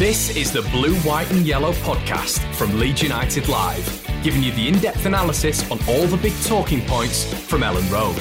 [0.00, 4.66] This is the Blue, White, and Yellow podcast from Leeds United Live, giving you the
[4.66, 8.16] in depth analysis on all the big talking points from Elland Road.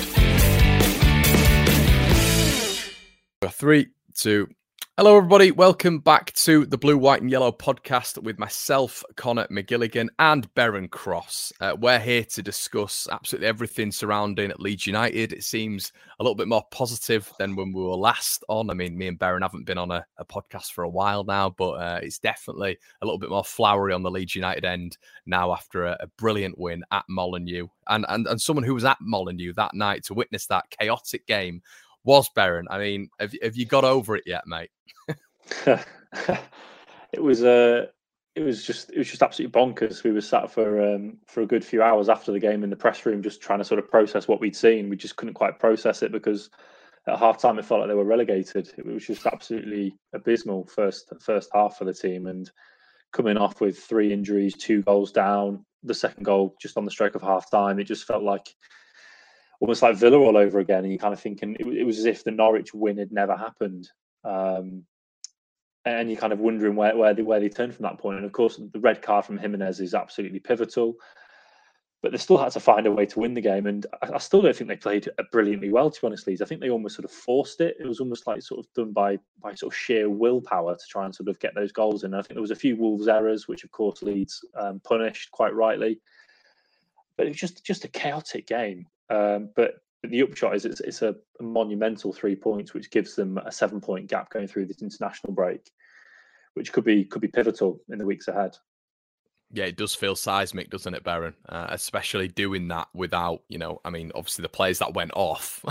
[3.53, 4.49] Three, two,
[4.99, 5.51] Hello, everybody.
[5.51, 10.91] Welcome back to the Blue, White, and Yellow podcast with myself, Conor McGilligan, and Beren
[10.91, 11.53] Cross.
[11.61, 15.31] Uh, we're here to discuss absolutely everything surrounding Leeds United.
[15.31, 18.69] It seems a little bit more positive than when we were last on.
[18.69, 21.49] I mean, me and Beren haven't been on a, a podcast for a while now,
[21.51, 25.53] but uh, it's definitely a little bit more flowery on the Leeds United end now
[25.53, 27.67] after a, a brilliant win at Molineux.
[27.87, 31.61] And, and, and someone who was at Molineux that night to witness that chaotic game
[32.03, 32.65] was Beren.
[32.69, 34.71] I mean, have, have you got over it yet, mate?
[35.65, 37.87] it was uh,
[38.35, 40.03] it was just it was just absolutely bonkers.
[40.03, 42.75] We were sat for um, for a good few hours after the game in the
[42.75, 44.89] press room, just trying to sort of process what we'd seen.
[44.89, 46.49] We just couldn't quite process it because
[47.07, 48.71] at half time it felt like they were relegated.
[48.77, 52.49] It was just absolutely abysmal first first half for the team, and
[53.11, 57.15] coming off with three injuries, two goals down, the second goal just on the stroke
[57.15, 58.47] of half time, it just felt like
[59.59, 60.83] almost like Villa all over again.
[60.83, 63.35] And you kind of thinking it, it was as if the Norwich win had never
[63.35, 63.89] happened.
[64.23, 64.83] Um,
[65.85, 68.17] and you're kind of wondering where where they, where they turn from that point.
[68.17, 70.95] And of course, the red card from Jimenez is absolutely pivotal.
[72.01, 74.17] But they still had to find a way to win the game, and I, I
[74.19, 75.91] still don't think they played brilliantly well.
[75.91, 77.75] To be honest, Leeds, I think they almost sort of forced it.
[77.77, 81.03] It was almost like sort of done by by sort of sheer willpower to try
[81.03, 82.13] and sort of get those goals in.
[82.13, 85.53] I think there was a few Wolves errors, which of course Leeds um, punished quite
[85.53, 85.99] rightly.
[87.17, 88.85] But it was just just a chaotic game.
[89.09, 93.51] Um, but the upshot is it's, it's a, monumental three points, which gives them a
[93.51, 95.71] seven point gap going through this international break,
[96.53, 98.55] which could be could be pivotal in the weeks ahead.
[99.51, 101.33] Yeah, it does feel seismic, doesn't it, Beren?
[101.47, 105.65] Uh, especially doing that without, you know, I mean, obviously the players that went off,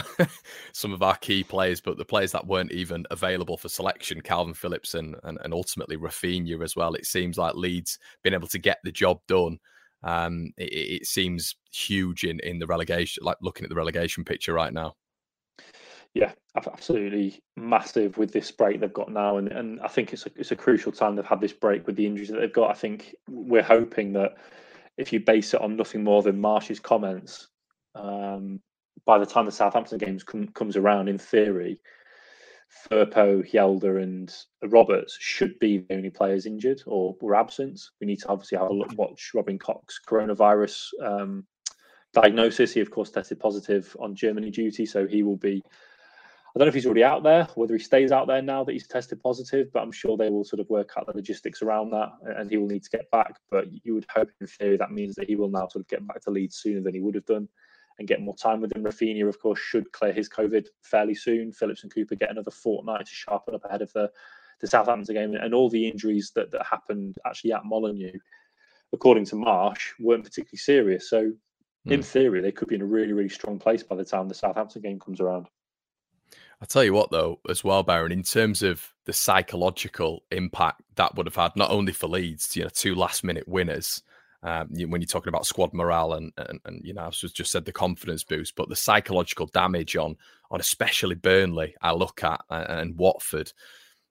[0.72, 4.56] some of our key players, but the players that weren't even available for selection, Kalvin
[4.56, 6.94] Phillips and, and, and ultimately Raphinha as well.
[6.94, 9.60] It seems like Leeds being able to get the job done
[10.02, 13.24] um, it, it, seems huge in in the relegation.
[13.24, 14.94] Like looking at the relegation picture right now.
[16.14, 20.30] Yeah, absolutely massive with this break they've got now, and, and I think it's a,
[20.36, 22.70] it's a crucial time they've had this break with the injuries that they've got.
[22.70, 24.36] I think we're hoping that
[24.96, 27.48] if you base it on nothing more than Marsch's comments,
[27.94, 28.60] um,
[29.04, 31.80] by the time the Southampton games com- comes around, in theory,
[32.70, 37.80] Firpo, Hjelde, and Roberts should be the only players injured or were absent.
[38.00, 41.46] We need to obviously have a look, watch Robin Koch's coronavirus um,
[42.12, 42.72] diagnosis.
[42.72, 45.62] He, of course, tested positive on Germany duty, so he will be.
[45.64, 48.72] I don't know if he's already out there, whether he stays out there now that
[48.72, 51.90] he's tested positive, but I'm sure they will sort of work out the logistics around
[51.90, 53.38] that, and he will need to get back.
[53.50, 56.06] But you would hope, in theory, that means that he will now sort of get
[56.06, 57.48] back to Leeds sooner than he would have done
[57.98, 58.84] and get more time with him.
[58.84, 61.52] Raphinha, of course, should clear his COVID fairly soon.
[61.52, 64.10] Phillips and Cooper get another fortnight to sharpen up ahead of the,
[64.60, 65.34] the Southampton game.
[65.34, 68.18] And all the injuries that, that happened actually at Molineux,
[68.92, 71.10] according to Marsch, weren't particularly serious.
[71.10, 71.92] So, mm.
[71.92, 74.34] in theory, they could be in a really, really strong place by the time the
[74.34, 75.48] Southampton game comes around.
[76.60, 81.14] I'll tell you what, though, as well, Beren, in terms of the psychological impact that
[81.14, 84.02] would have had, not only for Leeds, you know, two last minute winners,
[84.42, 87.64] um, when you're talking about squad morale and, and, and you know, I just said
[87.64, 90.16] the confidence boost, but the psychological damage on
[90.50, 93.52] on especially Burnley, I look at and Watford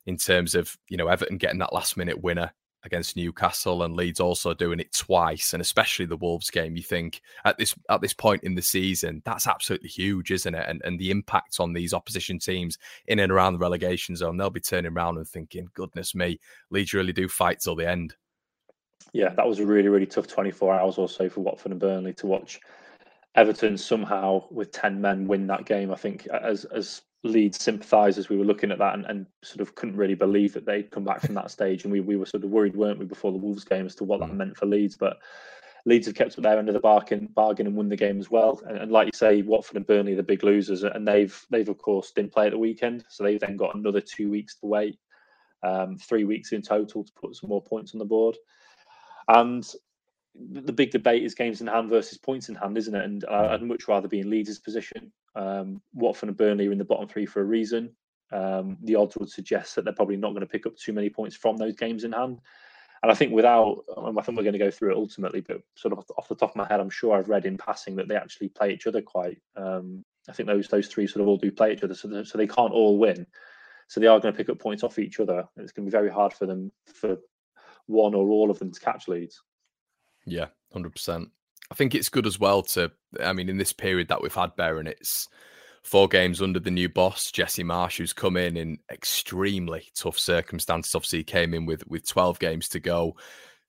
[0.06, 2.52] in terms of you know Everton getting that last minute winner
[2.84, 6.76] against Newcastle and Leeds also doing it twice, and especially the Wolves game.
[6.76, 10.66] You think at this at this point in the season, that's absolutely huge, isn't it?
[10.68, 12.78] And and the impact on these opposition teams
[13.08, 16.40] in and around the relegation zone, they'll be turning around and thinking, "Goodness me,
[16.70, 18.16] Leeds really do fight till the end."
[19.14, 22.14] Yeah, that was a really, really tough 24 hours or so for Watford and Burnley
[22.14, 22.60] to watch
[23.36, 25.92] Everton somehow with 10 men win that game.
[25.92, 29.76] I think as as Leeds sympathisers, we were looking at that and, and, sort of
[29.76, 31.84] couldn't really believe that they'd come back from that stage.
[31.84, 34.04] And we, we were sort of worried, weren't we, before the Wolves game as to
[34.04, 34.36] what that mm.
[34.36, 34.98] meant for Leeds.
[34.98, 35.18] But
[35.86, 38.30] Leeds have kept up their end of the bargain, bargain and won the game as
[38.30, 38.62] well.
[38.68, 41.70] And, and, like you say, Watford and Burnley are the big losers, and they've they've
[41.70, 44.66] of course didn't play at the weekend, so they've then got another two weeks to
[44.66, 44.98] wait,
[45.64, 48.36] um, three weeks in total to put some more points on the board.
[49.28, 49.68] And
[50.36, 53.04] the big debate is games in hand versus points in hand, isn't it?
[53.04, 55.12] And I'd much rather be in Leeds' position.
[55.36, 57.96] Um, Watford and Burnley are in the bottom three for a reason.
[58.32, 61.10] um, the odds would suggest that they're probably not going to pick up too many
[61.10, 62.40] points from those games in hand.
[63.04, 65.94] And I think without, I think we're going to go through it ultimately, but sort
[65.94, 68.16] of off the top of my head, I'm sure I've read in passing that they
[68.16, 69.38] actually play each other quite.
[69.56, 72.38] Um, I think those those three sort of all do play each other, so, so
[72.38, 73.26] they can't all win.
[73.88, 75.98] So they are going to pick up points off each other, it's going to be
[75.98, 77.18] very hard for them for
[77.88, 79.42] one or all of them to catch Leeds.
[80.26, 81.30] Yeah, hundred percent.
[81.72, 82.92] I think it's good as well to.
[83.22, 85.28] I mean, in this period that we've had, Beren, it's
[85.84, 90.94] four games under the new boss, Jesse Marsch, who's come in in extremely tough circumstances.
[90.94, 93.16] Obviously, he came in with with 12 games to go.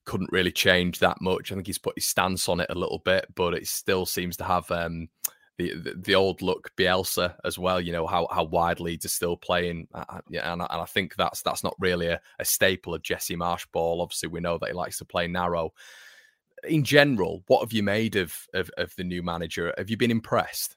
[0.05, 1.51] Couldn't really change that much.
[1.51, 4.37] I think he's put his stance on it a little bit, but it still seems
[4.37, 5.09] to have um,
[5.59, 7.81] the, the, old look Bielsa as well.
[7.81, 11.15] You know how how wide Leeds are still playing, uh, yeah, and, and I think
[11.15, 14.01] that's that's not really a, a staple of Jesse Marsch ball.
[14.01, 15.73] Obviously, we know that he likes to play narrow.
[16.63, 19.73] In general, what have you made of, of, of the new manager?
[19.77, 20.75] Have you been impressed?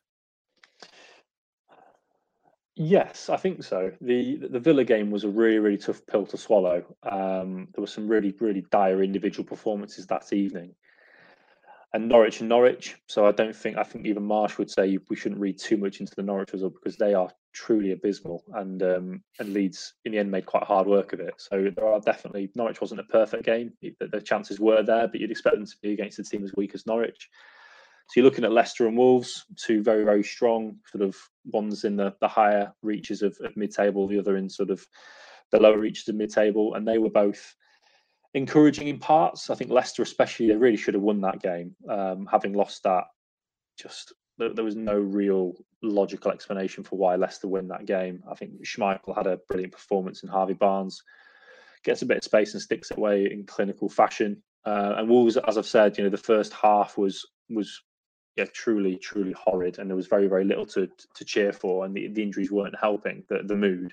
[2.74, 3.92] Yes, I think so.
[4.00, 6.84] The the Villa game was a really really tough pill to swallow.
[7.04, 10.74] Um, there were some really really dire individual performances that evening,
[11.94, 12.96] and Norwich and Norwich.
[13.06, 16.00] So I don't think I think even Marsch would say we shouldn't read too much
[16.00, 20.18] into the Norwich result because they are truly abysmal, and um, and Leeds in the
[20.18, 21.34] end made quite hard work of it.
[21.36, 23.72] So there are definitely Norwich wasn't a perfect game.
[23.80, 26.52] The, the chances were there, but you'd expect them to be against a team as
[26.56, 27.28] weak as Norwich.
[28.08, 31.16] So you're looking at Leicester and Wolves, two very, very strong sort of
[31.46, 34.86] ones in the, the higher reaches of, of mid table, the other in sort of
[35.50, 36.74] the lower reaches of mid table.
[36.74, 37.54] And they were both
[38.34, 39.50] encouraging in parts.
[39.50, 41.74] I think Leicester, especially, they really should have won that game.
[41.88, 43.04] Um, having lost that,
[43.78, 48.22] just there, there, was no real logical explanation for why Leicester win that game.
[48.30, 51.02] I think Schmeichel had a brilliant performance, and Harvey Barnes
[51.84, 54.42] gets a bit of space and sticks it away in clinical fashion.
[54.64, 57.82] Uh, and Wolves, as I've said, you know, the first half was was
[58.36, 61.94] yeah, truly, truly horrid, and there was very, very little to to cheer for, and
[61.94, 63.92] the, the injuries weren't helping the, the mood.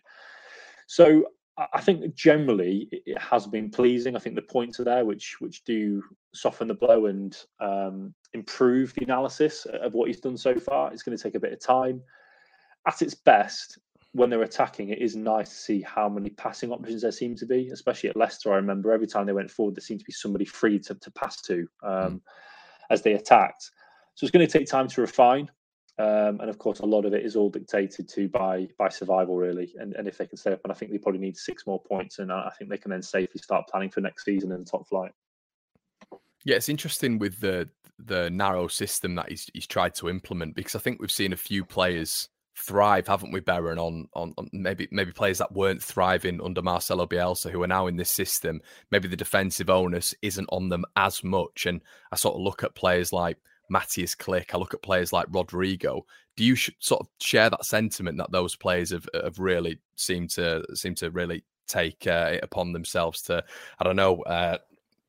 [0.87, 1.25] So
[1.73, 4.15] I think generally it has been pleasing.
[4.15, 6.01] I think the points are there, which which do
[6.33, 10.91] soften the blow and um, improve the analysis of what he's done so far.
[10.93, 12.01] It's going to take a bit of time.
[12.87, 13.77] At its best,
[14.13, 17.45] when they're attacking, it is nice to see how many passing options there seem to
[17.45, 18.53] be, especially at Leicester.
[18.53, 21.11] I remember every time they went forward, there seemed to be somebody free to, to
[21.11, 22.21] pass to um, mm.
[22.89, 23.69] as they attacked.
[24.15, 25.49] So it's going to take time to refine.
[25.99, 29.35] Um, and of course, a lot of it is all dictated to by by survival,
[29.35, 29.75] really.
[29.77, 31.81] And, and if they can stay up, and I think they probably need six more
[31.81, 34.65] points, and I think they can then safely start planning for next season in the
[34.65, 35.11] top flight.
[36.45, 40.73] Yeah, it's interesting with the the narrow system that he's he's tried to implement because
[40.73, 43.77] I think we've seen a few players thrive, haven't we, Beren?
[43.77, 47.87] on, on, on maybe maybe players that weren't thriving under Marcelo Bielsa who are now
[47.87, 48.61] in this system.
[48.89, 52.75] Maybe the defensive onus isn't on them as much, and I sort of look at
[52.75, 53.37] players like
[53.71, 54.53] Mateusz Klich.
[54.53, 56.05] I look at players like Rodrigo.
[56.35, 60.29] Do you sh- sort of share that sentiment that those players have, have really seemed
[60.31, 63.43] to seem to really take uh, it upon themselves to,
[63.79, 64.57] I don't know, uh,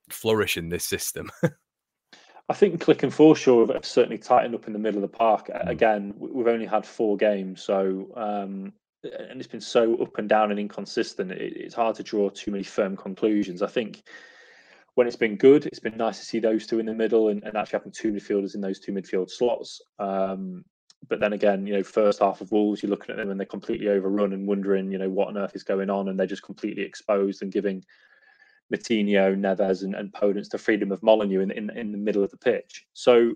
[0.09, 1.31] flourish in this system?
[2.51, 5.47] I think Click and Forshaw have certainly tightened up in the middle of the park.
[5.49, 5.69] Mm.
[5.69, 8.73] Again, we've only had four games, so um,
[9.05, 11.31] and it's been so up and down and inconsistent.
[11.31, 13.63] It, it's hard to draw too many firm conclusions.
[13.63, 14.03] I think
[14.95, 17.43] when it's been good, it's been nice to see those two in the middle and,
[17.45, 19.81] and actually having two midfielders in those two midfield slots.
[19.99, 20.65] Um,
[21.09, 23.47] but then again, you know, first half of Wolves, you're looking at them and they're
[23.47, 26.43] completely overrun and wondering, you know, what on earth is going on, and they're just
[26.43, 27.83] completely exposed and giving
[28.73, 32.31] Moutinho, Neves, and, and Podence the freedom of Molineux in, in in the middle of
[32.31, 32.87] the pitch.
[32.93, 33.33] So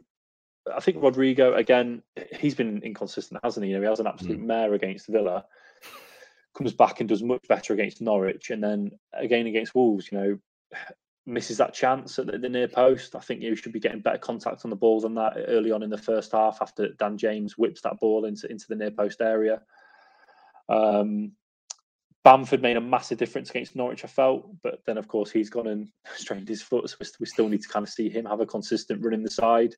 [0.73, 2.03] I think Rodrigo again,
[2.39, 3.73] he's been inconsistent, hasn't he?
[3.73, 4.47] You know, he has an absolute mm.
[4.47, 5.45] mare against Villa,
[6.57, 10.13] comes back and does much better against Norwich, and then again against Wolves.
[10.13, 10.39] You know,
[11.27, 13.17] misses that chance at the, the, near post.
[13.17, 15.83] I think you should be getting better contact on the ball than that early on
[15.83, 19.21] in the first half after Dan James whips that ball into, into the near post
[19.21, 19.63] area.
[20.69, 21.33] Um,
[22.25, 25.67] Bamford made a massive difference against Norwich, I felt, but then of course he's gone
[25.67, 28.47] and strained his foot, so we still need to kind of see him have a
[28.47, 29.75] consistent run in the side.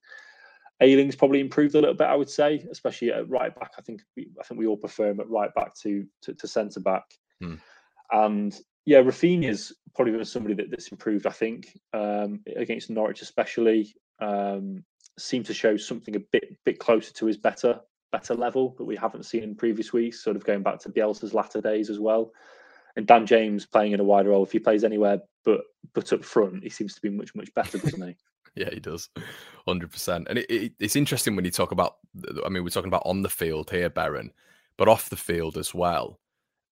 [0.80, 3.72] Ayling's probably improved a little bit, I would say, especially at right back.
[3.78, 6.46] I think we, I think we all prefer him at right back to to, to
[6.46, 7.04] centre back.
[7.40, 7.54] Hmm.
[8.12, 11.26] And yeah, Raphinha's probably been somebody that, that's improved.
[11.26, 14.84] I think um, against Norwich, especially, um,
[15.18, 17.80] seemed to show something a bit bit closer to his better
[18.12, 20.22] better level that we haven't seen in previous weeks.
[20.22, 22.30] Sort of going back to Bielsa's latter days as well.
[22.94, 24.44] And Dan James playing in a wider role.
[24.44, 25.62] If he plays anywhere but
[25.92, 28.16] but up front, he seems to be much much better, doesn't he?
[28.54, 29.08] yeah, he does,
[29.66, 30.28] hundred percent.
[30.30, 31.96] And it, it, it's interesting when you talk about.
[32.44, 34.30] I mean, we're talking about on the field here, Beren,
[34.76, 36.20] but off the field as well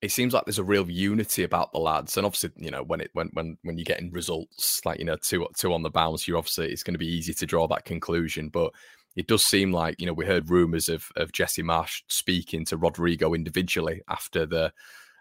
[0.04, 2.18] it seems like there's a real unity about the lads.
[2.18, 5.16] And obviously, you know, when it when when when you're getting results like you know
[5.16, 7.87] two two on the bounce, you're obviously it's going to be easy to draw that
[7.87, 8.50] conclusion.
[8.50, 8.75] But
[9.16, 12.76] it does seem like you know we heard rumours of of Jesse Marsch speaking to
[12.76, 14.75] Rodrigo individually after the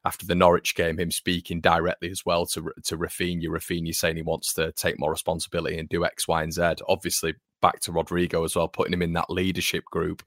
[0.03, 3.47] after the Norwich game, him speaking directly as well to to Raphinha.
[3.47, 6.73] Raphinha saying he wants to take more responsibility and do X, Y, and Z.
[6.89, 10.23] Obviously, back to Rodrigo as well, putting him in that leadership group.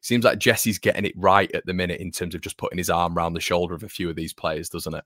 [0.00, 2.90] Seems like Jesse's getting it right at the minute in terms of just putting his
[2.90, 5.04] arm around the shoulder of a few of these players, doesn't it?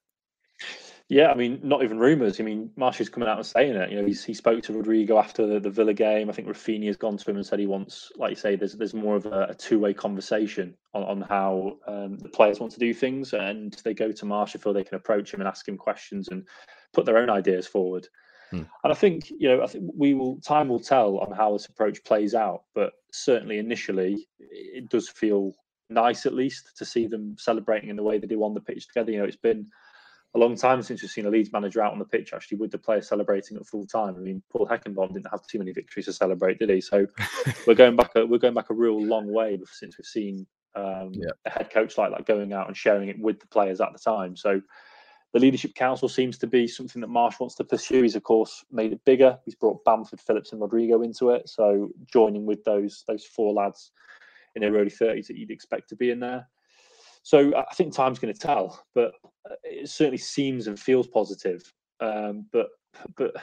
[1.08, 2.40] Yeah, I mean, not even rumours.
[2.40, 3.90] I mean, Marsch is coming out and saying it.
[3.90, 6.30] You know, he spoke to Rodrigo after the, the Villa game.
[6.30, 8.72] I think Raphinha has gone to him and said he wants, like you say, there's
[8.74, 12.72] there's more of a, a two way conversation on, on how um, the players want
[12.72, 15.68] to do things, and they go to Marsch if they can approach him and ask
[15.68, 16.48] him questions and
[16.94, 18.08] put their own ideas forward.
[18.50, 18.62] Hmm.
[18.82, 21.66] And I think you know, I think we will time will tell on how this
[21.66, 22.64] approach plays out.
[22.74, 25.54] But certainly initially, it does feel
[25.90, 28.86] nice at least to see them celebrating in the way they do on the pitch
[28.86, 29.12] together.
[29.12, 29.66] You know, it's been
[30.34, 32.72] a long time since we've seen a Leeds manager out on the pitch actually with
[32.72, 34.16] the players celebrating at full time.
[34.16, 36.80] I mean, Paul Heckingbottom didn't have too many victories to celebrate, did he?
[36.80, 37.06] So
[37.66, 41.12] we're going back a, we're going back a real long way since we've seen um,
[41.12, 41.30] yeah.
[41.46, 43.98] a head coach like that going out and sharing it with the players at the
[43.98, 44.36] time.
[44.36, 44.60] So
[45.34, 48.02] the leadership council seems to be something that Marsch wants to pursue.
[48.02, 49.36] He's of course made it bigger.
[49.44, 51.48] He's brought Bamford, Phillips, and Rodrigo into it.
[51.48, 53.90] So joining with those those four lads
[54.54, 56.48] in their early thirties that you'd expect to be in there.
[57.24, 59.14] So I think time's going to tell, but
[59.50, 61.62] uh, it certainly seems and feels positive.
[61.98, 62.68] Um, but
[63.16, 63.34] but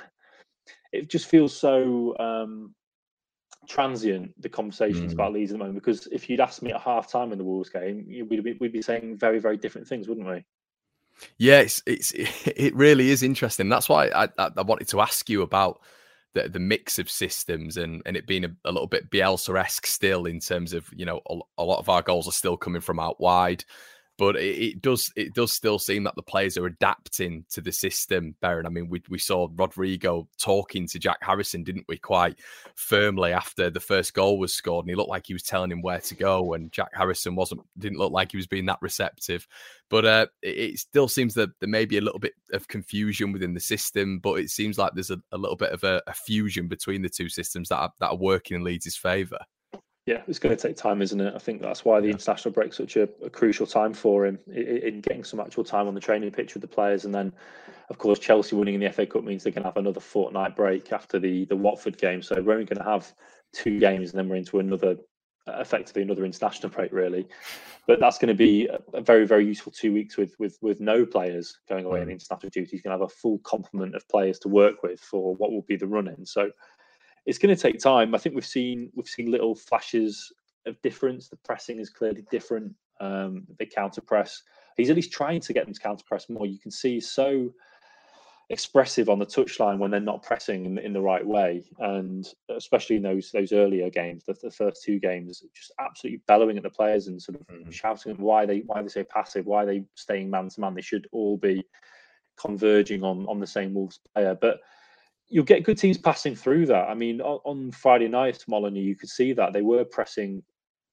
[0.94, 2.74] it just feels so um,
[3.68, 5.16] transient the conversations mm.
[5.16, 5.76] about Leeds at the moment.
[5.76, 8.72] Because if you'd asked me at half time in the Wolves game, we'd be, we'd
[8.72, 10.46] be saying very very different things, wouldn't we?
[11.38, 13.70] Yeah, it's, it's it really is interesting.
[13.70, 15.82] That's why I, I, I wanted to ask you about
[16.34, 19.86] the, the mix of systems and and it being a, a little bit Bielsa esque
[19.86, 22.82] still in terms of you know a, a, lot of our goals are still coming
[22.82, 23.66] from out wide
[24.22, 27.72] but it, it, does it does still seem that the players are adapting to the
[27.72, 28.36] system.
[28.40, 31.98] Beren, I mean, we we saw Rodrigo talking to Jack Harrison, didn't we?
[31.98, 32.38] Quite
[32.76, 35.82] firmly after the first goal was scored, and he looked like he was telling him
[35.82, 36.54] where to go.
[36.54, 39.48] And Jack Harrison wasn't didn't look like he was being that receptive.
[39.90, 43.32] But uh, it, it, still seems that there may be a little bit of confusion
[43.32, 46.14] within the system, but it seems like there's a, a little bit of a, a,
[46.14, 49.40] fusion between the two systems that are, that are working in Leeds' favour.
[50.12, 51.34] Yeah, it's going to take time, isn't it?
[51.34, 52.14] I think that's why the yeah.
[52.14, 55.88] international break such a, a, crucial time for him in, in, getting some actual time
[55.88, 57.32] on the training pitch with the players, and then,
[57.90, 60.54] of course, Chelsea winning in the FA Cup means they're going to have another fortnight
[60.54, 62.22] break after the the Watford game.
[62.22, 63.14] So we're only going to have
[63.54, 64.98] two games, and then we're into another,
[65.48, 67.26] effectively another international break, really.
[67.88, 71.06] But that's going to be a, very very useful two weeks with with with no
[71.06, 72.04] players going away mm.
[72.04, 72.70] on international duty.
[72.70, 75.66] He's going to have a full complement of players to work with for what will
[75.70, 76.26] be the run in.
[76.26, 76.52] So
[77.26, 78.16] it's going to take time.
[78.16, 80.32] I think we've seen we've seen little flashes
[80.66, 81.30] of difference.
[81.30, 82.74] The pressing is clearly different.
[83.00, 84.42] Um, they counter press.
[84.78, 86.46] He's at least trying to get them to counter press more.
[86.46, 87.52] You can see he's so
[88.50, 92.98] expressive on the touchline when they're not pressing in, in, the right way, and especially
[92.98, 96.70] in those those earlier games, the, the, first two games, just absolutely bellowing at the
[96.70, 97.70] players and sort of mm-hmm.
[97.70, 100.76] shouting why they why they say passive, why they staying man to man.
[100.76, 101.64] They should all be
[102.40, 104.60] converging on on the same Wolves player, but
[105.32, 106.90] you'll get good teams passing through that.
[106.90, 110.44] I mean, on, on Friday night, Molineux, you could see that they were pressing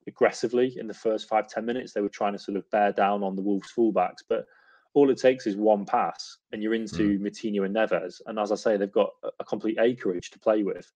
[0.07, 1.93] aggressively in the first five ten minutes.
[1.93, 4.47] They were trying to sort of bear down on the Wolves fullbacks, but
[4.95, 7.21] all it takes is one pass, and you're into mm.
[7.21, 8.21] Moutinho and Neves.
[8.27, 10.91] And as I say, they've got a complete acreage to play with.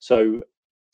[0.00, 0.42] So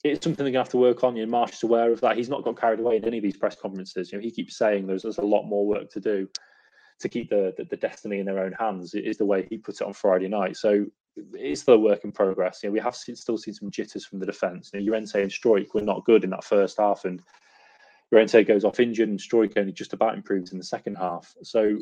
[0.04, 1.16] it's something they're going to have to work on.
[1.16, 2.16] You know, Marsch is aware of that.
[2.16, 4.12] He's not got carried away in any of these press conferences.
[4.12, 6.28] You know, he keeps saying there's, there's a lot more work to do
[7.00, 8.94] to keep the, the, the destiny in their own hands.
[8.94, 10.56] Is the way he puts it on Friday night.
[10.56, 10.86] So
[11.34, 12.60] it's still a work in progress.
[12.62, 14.70] You know, we have seen, still seen some jitters from the defence.
[14.72, 17.22] You know, Llorente and Struijk were not good in that first half, and
[18.12, 21.34] Llorente goes off injured, and Struijk only just about improves in the second half.
[21.42, 21.78] So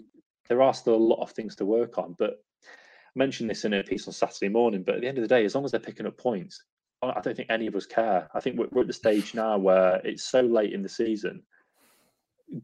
[0.49, 2.15] there are still a lot of things to work on.
[2.19, 4.83] But I mentioned this in a piece on Saturday morning.
[4.83, 6.63] But at the end of the day, as long as they're picking up points,
[7.03, 8.29] I don't think any of us care.
[8.35, 11.43] I think we're, we're at the stage now where it's so late in the season.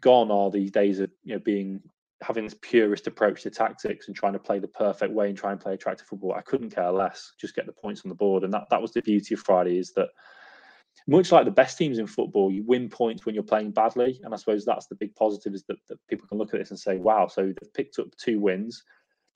[0.01, 1.81] Gone are these days of you know being
[2.23, 5.53] having this purist approach to tactics and trying to play the perfect way and try
[5.53, 6.35] and play attractive football.
[6.35, 7.33] I couldn't care less.
[7.41, 9.79] Just get the points on the board, and that that was the beauty of Friday
[9.79, 10.09] is that
[11.07, 14.35] much like the best teams in football, you win points when you're playing badly, and
[14.35, 16.79] I suppose that's the big positive is that, that people can look at this and
[16.79, 18.83] say, "Wow!" So they've picked up two wins.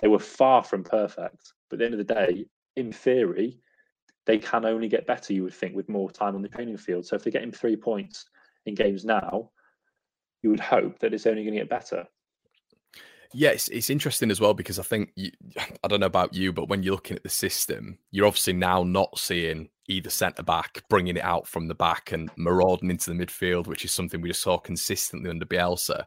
[0.01, 3.61] They were far from perfect, but at the end of the day, in theory,
[4.27, 5.33] they can only get better.
[5.33, 7.07] You would think with more time on the training field.
[7.07, 8.27] So if they're getting three points
[8.67, 9.51] in games now,
[10.43, 12.07] you would hope that it's only going to get better.
[13.35, 15.31] Yes, it's interesting as well because I think you,
[15.85, 18.85] I don't know about you, but when you're looking at the system, you're obviously now
[18.85, 23.27] not seeing either centre back bringing it out from the back and marauding into the
[23.27, 26.05] midfield, which is something we just saw consistently under Bielsa.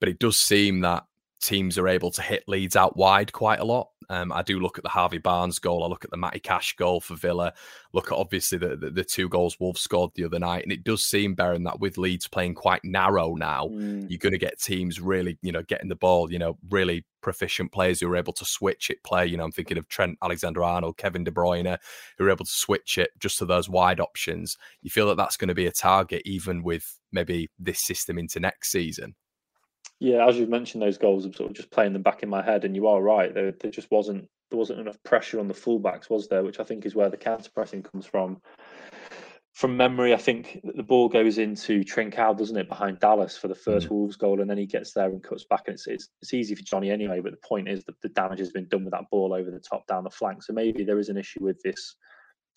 [0.00, 1.04] But it does seem that
[1.40, 3.88] teams are able to hit Leeds out wide quite a lot.
[4.10, 5.84] Um, I do look at the Harvey Barnes goal.
[5.84, 7.52] I look at the Matty Cash goal for Villa.
[7.92, 10.82] Look at obviously the, the, the two goals Wolves scored the other night, and it
[10.82, 14.08] does seem, Beren, that with Leeds playing quite narrow now, mm.
[14.08, 16.32] you're going to get teams really, you know, getting the ball.
[16.32, 19.26] You know, really proficient players who are able to switch it play.
[19.26, 21.76] You know, I'm thinking of Trent Alexander-Arnold, Kevin De Bruyne,
[22.16, 24.56] who are able to switch it just to those wide options.
[24.80, 28.40] You feel that that's going to be a target even with maybe this system into
[28.40, 29.16] next season.
[30.00, 32.42] Yeah, as you've mentioned, those goals, I'm sort of just playing them back in my
[32.42, 33.34] head, and you are right.
[33.34, 36.42] There, there just wasn't there wasn't enough pressure on the fullbacks, was there?
[36.42, 38.40] Which I think is where the counter pressing comes from.
[39.52, 43.56] From memory, I think the ball goes into Trincao, doesn't it, behind Dallas for the
[43.56, 43.90] first mm.
[43.90, 46.54] Wolves goal, and then he gets there and cuts back, and it's, it's it's easy
[46.54, 47.20] for Jonny anyway.
[47.20, 49.58] But the point is that the damage has been done with that ball over the
[49.58, 50.44] top down the flank.
[50.44, 51.96] So maybe there is an issue with this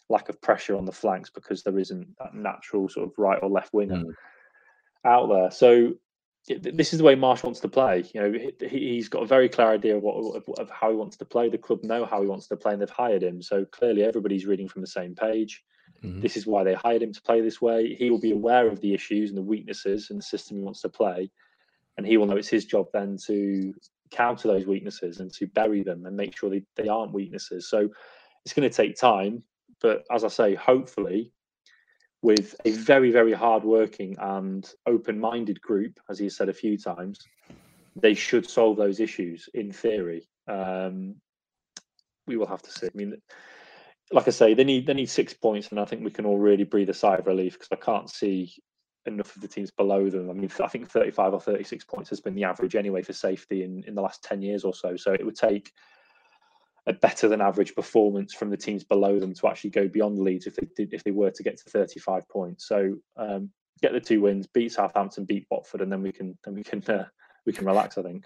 [0.09, 3.49] lack of pressure on the flanks because there isn't that natural sort of right or
[3.49, 4.13] left winger mm.
[5.05, 5.49] out there.
[5.49, 5.93] So
[6.47, 8.03] this is the way Marsch wants to play.
[8.13, 10.95] You know, he, has got a very clear idea of, what, of, of, how he
[10.95, 11.49] wants to play.
[11.49, 13.41] The club know how he wants to play, and they've hired him.
[13.41, 15.63] So clearly, everybody's reading from the same page.
[16.03, 16.21] Mm-hmm.
[16.21, 17.93] This is why they hired him to play this way.
[17.93, 20.81] He will be aware of the issues and the weaknesses and the system he wants
[20.81, 21.29] to play,
[21.97, 23.73] and he will know it's his job then to
[24.09, 27.69] counter those weaknesses and to bury them and make sure they, they aren't weaknesses.
[27.69, 27.87] So
[28.45, 29.43] it's going to take time,
[29.79, 31.31] but as I say, hopefully
[32.21, 37.19] with a very, very hardworking and open minded group, as he said a few times,
[37.95, 40.27] they should solve those issues in theory.
[40.47, 41.15] Um,
[42.27, 42.87] we will have to see.
[42.87, 43.21] I mean,
[44.11, 46.37] like I say, they need they need six points, and I think we can all
[46.37, 48.53] really breathe a sigh of relief because I can't see
[49.05, 50.29] enough of the teams below them.
[50.29, 53.63] I mean, I think 35 or 36 points has been the average anyway for safety
[53.63, 54.95] in, in the last 10 years or so.
[54.95, 55.71] So it would take
[56.87, 60.47] a better than average performance from the teams below them to actually go beyond Leeds
[60.47, 62.67] if they did, if they were to get to 35 points.
[62.67, 66.55] So um, get the two wins, beat Southampton, beat Watford, and then we can then
[66.55, 67.05] we can uh,
[67.45, 67.97] we can relax.
[67.97, 68.25] I think.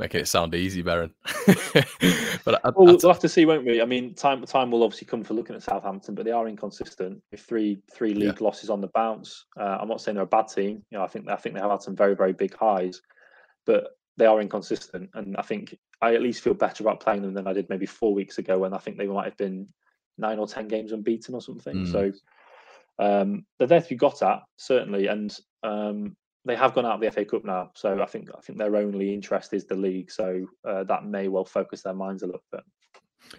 [0.00, 1.12] Making it sound easy, Beren.
[2.44, 3.80] but I, well, we'll have to see, won't we?
[3.80, 7.22] I mean, time time will obviously come for looking at Southampton, but they are inconsistent.
[7.30, 8.44] With three three league yeah.
[8.44, 10.82] losses on the bounce, uh, I'm not saying they're a bad team.
[10.90, 13.00] You know, I think I think they have had some very very big highs,
[13.64, 13.84] but
[14.16, 15.10] they are inconsistent.
[15.14, 17.86] And I think I at least feel better about playing them than I did maybe
[17.86, 19.68] four weeks ago when I think they might have been
[20.18, 21.86] nine or ten games unbeaten or something.
[21.86, 21.92] Mm.
[21.92, 22.12] So
[22.98, 27.00] um, they're there to be got at certainly, and um, they have gone out of
[27.00, 27.70] the FA Cup now.
[27.74, 30.10] So I think I think their only interest is the league.
[30.10, 32.62] So uh, that may well focus their minds a little bit.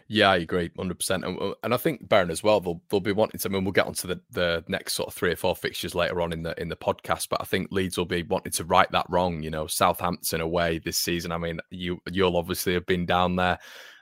[0.08, 2.60] Yeah, I agree, hundred percent, and I think Beren as well.
[2.60, 3.50] They'll they'll be wanting to.
[3.50, 6.22] I mean, we'll get onto the, the next sort of three or four fixtures later
[6.22, 8.92] on in the in the podcast, but I think Leeds will be wanting to right
[8.92, 9.42] that wrong.
[9.42, 11.32] You know, Southampton away this season.
[11.32, 13.58] I mean, you you'll obviously have been down there,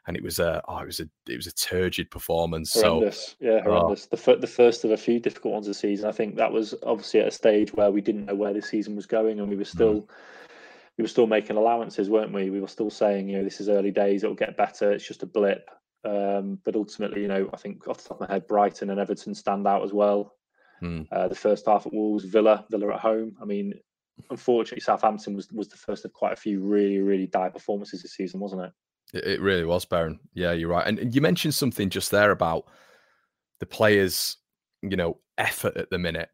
[0.05, 2.73] and it was a oh, it was a it was a turgid performance.
[2.73, 3.35] Horrendous.
[3.39, 3.71] So yeah, oh.
[3.71, 4.07] horrendous.
[4.11, 4.15] Oh.
[4.17, 6.09] The the first of a few difficult ones this season.
[6.09, 8.95] I think that was obviously at a stage where we didn't know where the season
[8.95, 10.01] was going, and we were still.
[10.01, 10.07] Mm
[10.97, 12.49] we were still making allowances, weren't we?
[12.49, 15.23] We were still saying, you know, this is early days, it'll get better, it's just
[15.23, 15.69] a blip.
[16.05, 18.99] Um, but ultimately, you know, I think off the top of my head, Brighton and
[18.99, 20.35] Everton stand out as well.
[20.79, 21.03] Hmm.
[21.11, 23.37] Uh, the first half at Wolves, Villa, Villa at home.
[23.41, 23.73] I mean,
[24.29, 28.15] unfortunately, Southampton was was the first of quite a few really, really dire performances this
[28.15, 28.71] season, wasn't it?
[29.13, 30.19] It really was, Beren.
[30.33, 30.85] Yeah, you're right.
[30.85, 32.65] And, and you mentioned something just there about
[33.59, 34.37] the players,
[34.81, 36.29] you know, effort at the minute.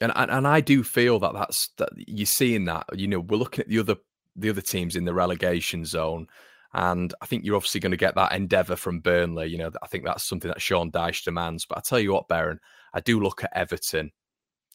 [0.00, 2.86] And, and I do feel that that's that you're seeing that.
[2.94, 3.96] You know, we're looking at the other
[4.36, 6.26] the other teams in the relegation zone
[6.74, 9.46] and I think you're obviously going to get that endeavour from Burnley.
[9.46, 11.64] You know, I think that's something that Sean Dyche demands.
[11.64, 12.58] But I tell you what, Beren,
[12.92, 14.10] I do look at Everton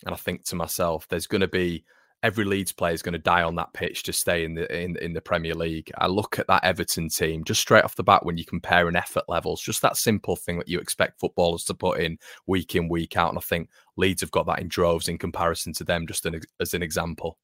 [0.06, 1.84] and I think to myself, there's going to be
[2.22, 4.98] every Leeds player is going to die on that pitch to stay in the in,
[4.98, 5.92] in the Premier League.
[5.98, 8.96] I look at that Everton team just straight off the bat when you compare in
[8.96, 12.90] effort levels, just that simple thing that you expect footballers to put in week in
[12.90, 16.08] week out, and I think Leeds have got that in droves in comparison to them.
[16.08, 17.38] Just an, as an example.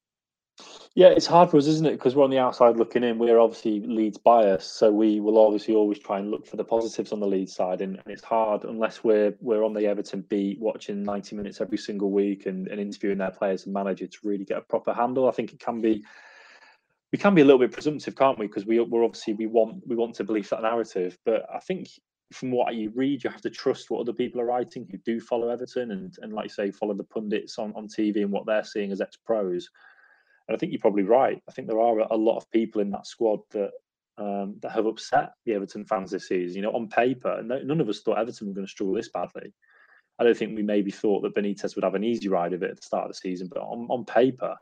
[0.94, 1.92] Yeah, it's hard for us, isn't it?
[1.92, 3.18] Because we're on the outside looking in.
[3.18, 7.12] We're obviously Leeds biased, so we will obviously always try and look for the positives
[7.12, 10.58] on the Leeds side, and, and it's hard unless we're we're on the Everton beat,
[10.58, 14.46] watching ninety minutes every single week and, and interviewing their players and manager to really
[14.46, 15.28] get a proper handle.
[15.28, 16.02] I think it can be
[17.12, 18.46] we can be a little bit presumptive, can't we?
[18.46, 21.88] Because we we're obviously we want we want to believe that narrative, but I think
[22.32, 25.20] from what you read, you have to trust what other people are writing who do
[25.20, 28.46] follow Everton and and like you say, follow the pundits on on TV and what
[28.46, 29.68] they're seeing as ex pros.
[30.48, 31.42] And I think you're probably right.
[31.48, 33.70] I think there are a lot of people in that squad that
[34.18, 36.56] um, that have upset the Everton fans this season.
[36.56, 39.10] You know, on paper, no, none of us thought Everton were going to struggle this
[39.10, 39.52] badly.
[40.18, 42.70] I don't think we maybe thought that Benitez would have an easy ride of it
[42.70, 44.56] at the start of the season, but on, on paper,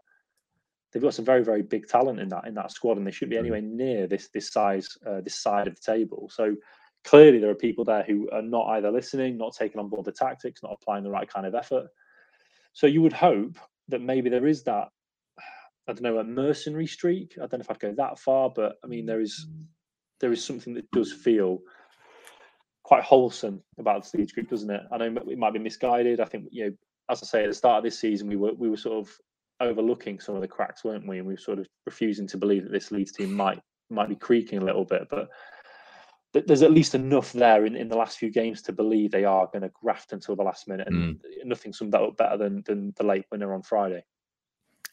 [0.92, 3.30] they've got some very, very big talent in that in that squad, and they shouldn't
[3.30, 3.40] be mm.
[3.40, 6.28] anywhere near this this size uh, this side of the table.
[6.32, 6.56] So
[7.04, 10.12] clearly, there are people there who are not either listening, not taking on board the
[10.12, 11.86] tactics, not applying the right kind of effort.
[12.72, 13.56] So you would hope
[13.88, 14.88] that maybe there is that
[15.86, 17.34] I don't know a mercenary streak.
[17.36, 19.46] I don't know if I'd go that far, but I mean there is
[20.20, 21.60] there is something that does feel
[22.82, 24.82] quite wholesome about the Leeds group, doesn't it?
[24.92, 26.20] I know it might be misguided.
[26.20, 26.72] I think you know,
[27.10, 29.12] as I say, at the start of this season, we were we were sort of
[29.60, 31.18] overlooking some of the cracks, weren't we?
[31.18, 34.16] And we were sort of refusing to believe that this Leeds team might might be
[34.16, 35.28] creaking a little bit, but
[36.46, 39.46] there's at least enough there in, in the last few games to believe they are
[39.52, 41.20] going to graft until the last minute, and mm.
[41.44, 44.04] nothing summed that up better than than the late winner on Friday.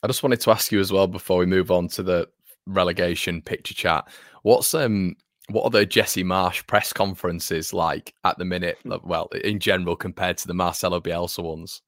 [0.04, 2.28] I just wanted to ask you as well before we move on to the
[2.66, 4.08] relegation picture chat.
[4.44, 5.16] What's um
[5.50, 8.78] what are the Jesse Marsch press conferences like at the minute?
[8.84, 8.96] Hmm.
[9.04, 11.82] Well, in general, compared to the Marcelo Bielsa ones?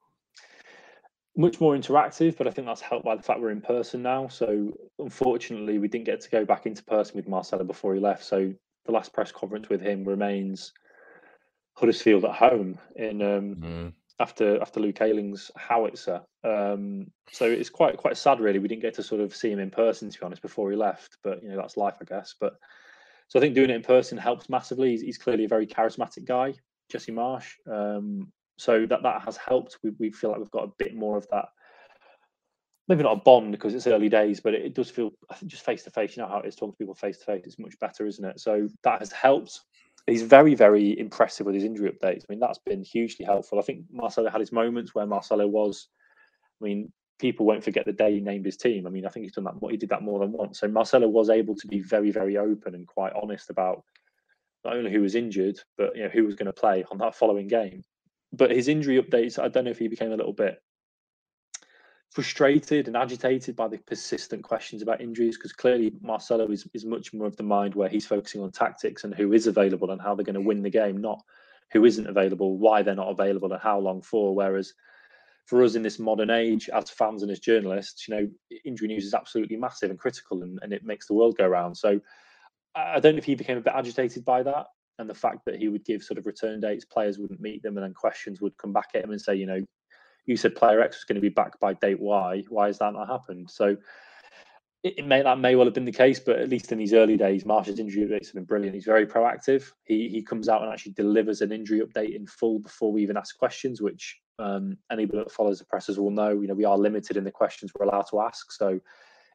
[1.36, 4.28] Much more interactive, but I think that's helped by the fact we're in person now.
[4.28, 8.24] So, unfortunately, we didn't get to go back into person with Marcelo before he left.
[8.24, 8.52] So,
[8.86, 10.72] the last press conference with him remains
[11.76, 13.92] Huddersfield at home in um, mm.
[14.20, 16.22] after after Luke Ayling's howitzer.
[16.44, 18.58] Um, so it's quite quite sad, really.
[18.58, 20.76] We didn't get to sort of see him in person, to be honest, before he
[20.76, 21.18] left.
[21.22, 22.34] But you know that's life, I guess.
[22.38, 22.54] But
[23.28, 24.90] so I think doing it in person helps massively.
[24.90, 26.54] He's, he's clearly a very charismatic guy,
[26.90, 27.54] Jesse Marsch.
[27.70, 29.78] Um, so that that has helped.
[29.82, 31.46] We we feel like we've got a bit more of that.
[32.86, 35.10] Maybe not a bond because it's early days, but it, does feel.
[35.30, 36.16] I think just face to face.
[36.16, 37.44] You know how it is talking to people face to face.
[37.46, 38.38] It's much better, isn't it?
[38.40, 39.60] So that has helped.
[40.06, 42.24] He's very, very impressive with his injury updates.
[42.24, 43.58] I mean, that's been hugely helpful.
[43.58, 45.88] I think Marcelo had his moments where Marcelo was.
[46.60, 48.86] I mean, people won't forget the day he named his team.
[48.86, 49.54] I mean, I think he's done that.
[49.70, 50.60] He did that more than once.
[50.60, 53.84] So Marcelo was able to be very, very open and quite honest about
[54.64, 57.14] not only who was injured, but you know who was going to play on that
[57.14, 57.82] following game.
[58.32, 60.60] But his injury updates, I don't know if he became a little bit
[62.10, 67.12] frustrated and agitated by the persistent questions about injuries because clearly Marcelo is, is much
[67.12, 70.14] more of the mind where he's focusing on tactics and who is available and how
[70.14, 71.20] they're going to win the game, not
[71.72, 74.34] who isn't available, why they're not available, and how long for.
[74.34, 74.74] Whereas
[75.46, 78.28] for us in this modern age, as fans and as journalists, you know,
[78.64, 81.76] injury news is absolutely massive and critical, and, and it makes the world go round.
[81.76, 82.00] So
[82.74, 84.66] I don't know if he became a bit agitated by that,
[84.98, 87.76] and the fact that he would give sort of return dates, players wouldn't meet them,
[87.76, 89.60] and then questions would come back at him and say, you know,
[90.26, 92.44] you said player X was going to be back by date Y.
[92.48, 93.50] Why has that not happened?
[93.50, 93.76] So
[94.82, 97.16] it, may that may well have been the case, but at least in these early
[97.16, 98.74] days, Marsch's injury updates have been brilliant.
[98.74, 99.70] He's very proactive.
[99.84, 103.16] He he comes out and actually delivers an injury update in full before we even
[103.16, 106.30] ask questions, which um, anybody that follows the presses will know.
[106.30, 108.52] You know, we are limited in the questions we're allowed to ask.
[108.52, 108.80] So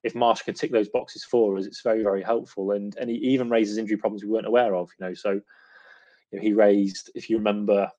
[0.03, 2.71] if Marsch can tick those boxes for us, it's very very helpful.
[2.71, 4.89] And and he even raises injury problems we weren't aware of.
[4.99, 5.41] You know, so you
[6.33, 7.91] know, he raised, if you remember,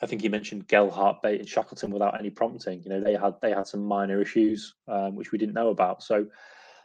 [0.00, 2.82] I think he mentioned Gelhardt, Bate, and Shackleton without any prompting.
[2.82, 6.02] You know, they had they had some minor issues um, which we didn't know about.
[6.02, 6.26] So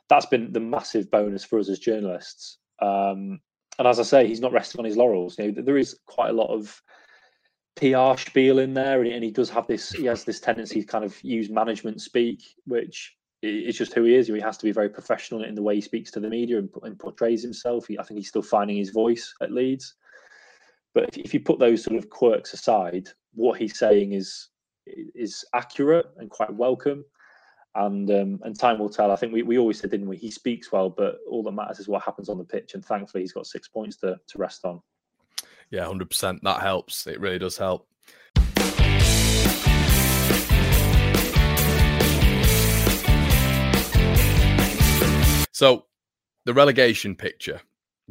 [0.09, 2.57] that's been the massive bonus for us as journalists.
[2.81, 3.39] Um,
[3.79, 5.37] and as I say, he's not resting on his laurels.
[5.37, 6.81] You know, there is quite a lot of
[7.75, 9.91] PR spiel in there, and, he does have this.
[9.91, 14.15] He has this tendency to kind of use management speak, which is just who he
[14.15, 14.27] is.
[14.27, 16.69] He has to be very professional in the way he speaks to the media and,
[16.83, 17.87] and portrays himself.
[17.87, 19.95] He, I think he's still finding his voice at Leeds.
[20.93, 24.49] But if, if you put those sort of quirks aside, what he's saying is
[24.85, 27.03] is accurate and quite welcome.
[27.75, 29.11] And um, and time will tell.
[29.11, 30.17] I think we, we always said, didn't we?
[30.17, 32.75] He speaks well, but all that matters is what happens on the pitch.
[32.75, 34.79] And thankfully, he's got six points to, to rest on.
[35.73, 36.43] Yeah, hundred percent.
[36.43, 37.07] That helps.
[37.07, 37.87] It really does help.
[45.51, 45.85] So,
[46.45, 47.59] the relegation picture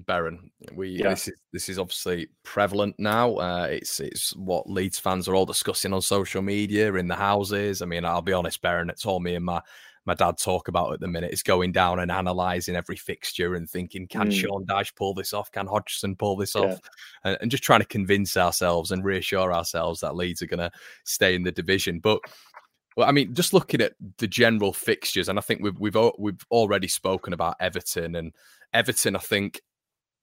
[0.00, 0.50] Beren.
[0.72, 1.10] We yeah.
[1.10, 3.36] this is this is obviously prevalent now.
[3.36, 7.80] Uh, it's it's what Leeds fans are all discussing on social media in the houses.
[7.80, 8.90] I mean, I'll be honest, Beren.
[8.90, 9.62] It's all me and my
[10.04, 11.32] my dad talk about at the minute.
[11.32, 14.32] is going down and analysing every fixture and thinking, can mm.
[14.32, 15.50] Sean Dyche pull this off?
[15.52, 16.62] Can Hodgson pull this yeah.
[16.62, 16.80] off?
[17.24, 20.72] And, and just trying to convince ourselves and reassure ourselves that Leeds are going to
[21.04, 22.00] stay in the division.
[22.00, 22.20] But
[22.96, 26.44] well, I mean, just looking at the general fixtures, and I think we've we've we've
[26.50, 28.32] already spoken about Everton and
[28.74, 29.16] Everton.
[29.16, 29.62] I think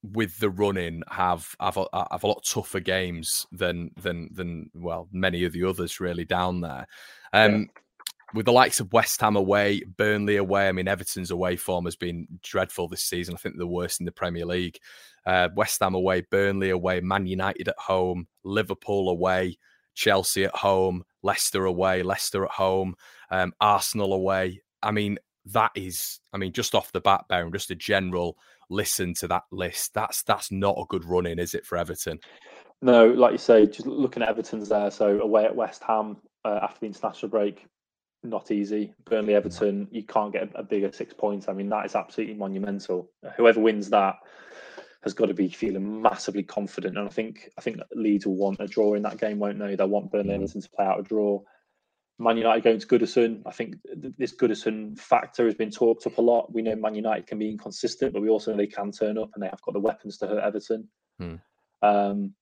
[0.03, 5.07] with the running have have a, have a lot tougher games than than than well
[5.11, 6.85] many of the others really down there.
[7.33, 7.81] Um, yeah.
[8.33, 10.67] With the likes of West Ham away, Burnley away.
[10.67, 13.33] I mean, Everton's away form has been dreadful this season.
[13.33, 14.77] I think the worst in the Premier League.
[15.25, 19.57] Uh, West Ham away, Burnley away, Man United at home, Liverpool away,
[19.95, 22.95] Chelsea at home, Leicester away, Leicester at home,
[23.31, 24.61] um, Arsenal away.
[24.81, 28.37] I mean, that is, I mean, just off the bat, Beren, just a general
[28.69, 32.19] listen to that list, that's that's not a good running, is it, for Everton?
[32.81, 34.91] No, like you say, just looking at Everton's there.
[34.91, 37.65] So away at West Ham uh, after the international break,
[38.23, 38.93] not easy.
[39.05, 41.47] Burnley, Everton, you can't get a bigger six points.
[41.47, 43.09] I mean, that is absolutely monumental.
[43.37, 44.15] Whoever wins that
[45.03, 46.97] has got to be feeling massively confident.
[46.97, 49.75] And I think I think Leeds will want a draw in that game, won't they?
[49.75, 50.35] They'll want Burnley, mm.
[50.35, 51.41] Everton to play out a draw.
[52.21, 53.41] Man United going to Goodison.
[53.45, 56.53] I think this Goodison factor has been talked up a lot.
[56.53, 59.29] We know Man United can be inconsistent, but we also know they can turn up
[59.33, 60.89] and they have got the weapons to hurt Everton.
[61.17, 61.35] Hmm.
[61.81, 62.33] Um,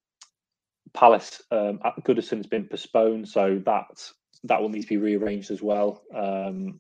[0.94, 4.12] Palace um, at Goodison has been postponed, so that
[4.44, 6.04] that will need to be rearranged as well.
[6.14, 6.80] Um,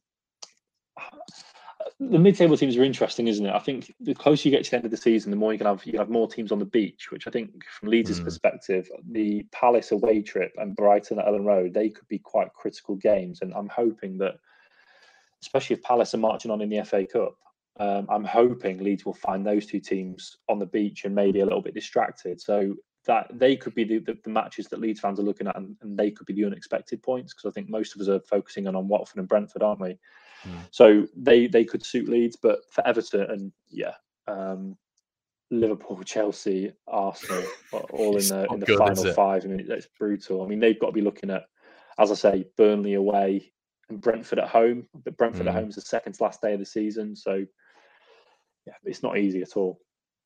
[2.00, 3.54] the mid-table teams are interesting, isn't it?
[3.54, 5.58] I think the closer you get to the end of the season, the more you
[5.58, 7.12] can have you have more teams on the beach.
[7.12, 8.24] Which I think, from Leeds' mm.
[8.24, 12.96] perspective, the Palace away trip and Brighton at Elland Road, they could be quite critical
[12.96, 13.41] games.
[13.41, 14.36] And I'm hoping that,
[15.41, 17.36] especially if Palace are marching on in the FA Cup,
[17.80, 21.46] um, I'm hoping Leeds will find those two teams on the beach and maybe a
[21.46, 22.41] little bit distracted.
[22.41, 22.76] So
[23.08, 25.76] that they could be the, the, the matches that Leeds fans are looking at, and,
[25.82, 28.67] and they could be the unexpected points because I think most of us are focusing
[28.67, 29.98] on, on Watford and Brentford, aren't we?
[30.46, 30.60] Mm.
[30.72, 33.93] So they they could suit Leeds, but for Everton and yeah,
[34.28, 34.78] um,
[35.50, 37.43] Liverpool, Chelsea, Arsenal,
[37.91, 39.46] all in the in the good, final five.
[39.46, 40.43] I mean, it's brutal.
[40.43, 41.46] I mean, they've got to be looking at,
[41.98, 43.52] as I say, Burnley away
[43.89, 44.88] and Brentford at home.
[45.04, 45.50] But Brentford mm.
[45.50, 47.46] at home is the second to last day of the season, so
[48.65, 49.80] yeah, it's not easy at all.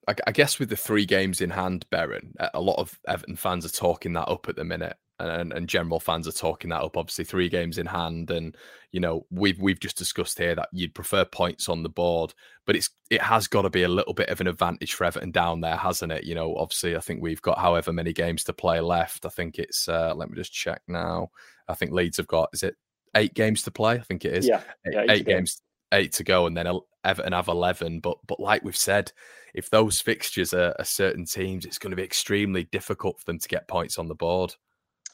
[0.08, 3.70] I guess with the three games in hand, Beren, a lot of Everton fans are
[3.70, 6.98] talking that up at the minute and, and general fans are talking that up.
[6.98, 8.56] Obviously, three games in hand, and
[8.92, 12.34] you know we've we've just discussed here that you'd prefer points on the board,
[12.66, 15.32] but it's it has got to be a little bit of an advantage for Everton
[15.32, 16.24] down there, hasn't it?
[16.24, 19.26] You know, obviously, I think we've got however many games to play left.
[19.26, 21.30] I think it's uh, let me just check now.
[21.68, 22.76] I think Leeds have got is it
[23.16, 23.96] eight games to play?
[23.96, 24.48] I think it is.
[24.48, 26.68] Yeah, yeah eight, eight games, eight to go, and then
[27.04, 28.00] Everton have eleven.
[28.00, 29.12] But but like we've said,
[29.54, 33.40] if those fixtures are, are certain teams, it's going to be extremely difficult for them
[33.40, 34.56] to get points on the board.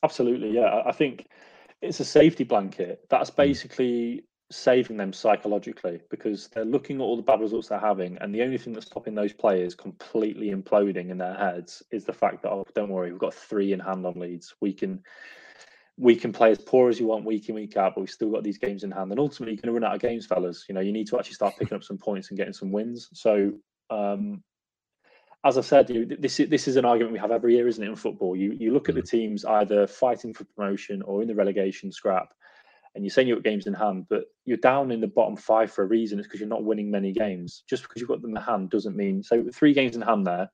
[0.03, 0.81] Absolutely, yeah.
[0.85, 1.27] I think
[1.81, 3.01] it's a safety blanket.
[3.09, 3.35] That's mm.
[3.35, 8.33] basically saving them psychologically because they're looking at all the bad results they're having, and
[8.33, 12.43] the only thing that's stopping those players completely imploding in their heads is the fact
[12.43, 14.55] that oh, don't worry, we've got three in hand on Leeds.
[14.61, 15.03] We can
[15.97, 18.29] we can play as poor as you want week in week out, but we've still
[18.29, 19.11] got these games in hand.
[19.11, 20.65] And ultimately, you're going to run out of games, fellas.
[20.69, 23.09] You know, you need to actually start picking up some points and getting some wins.
[23.13, 23.51] So
[23.89, 24.43] um,
[25.45, 27.83] as I said, you, this is this is an argument we have every year, isn't
[27.83, 27.87] it?
[27.87, 29.09] In football, you you look at the mm.
[29.09, 32.33] teams either fighting for promotion or in the relegation scrap,
[32.95, 35.71] and you're saying you've got games in hand, but you're down in the bottom five
[35.71, 36.19] for a reason.
[36.19, 37.63] It's because you're not winning many games.
[37.69, 39.45] Just because you've got them in hand doesn't mean so.
[39.53, 40.49] Three games in hand there.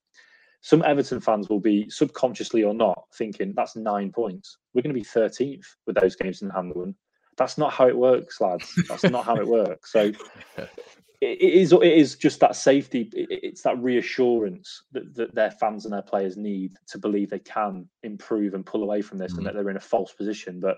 [0.63, 4.57] Some Everton fans will be subconsciously or not thinking that's nine points.
[4.73, 6.95] We're going to be 13th with those games in the hand.
[7.35, 8.73] That's not how it works, lads.
[8.87, 9.91] That's not how it works.
[9.91, 10.13] So
[11.21, 15.93] it is it is just that safety it's that reassurance that, that their fans and
[15.93, 19.39] their players need to believe they can improve and pull away from this mm-hmm.
[19.39, 20.77] and that they're in a false position but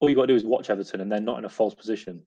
[0.00, 2.20] all you got to do is watch everton and they're not in a false position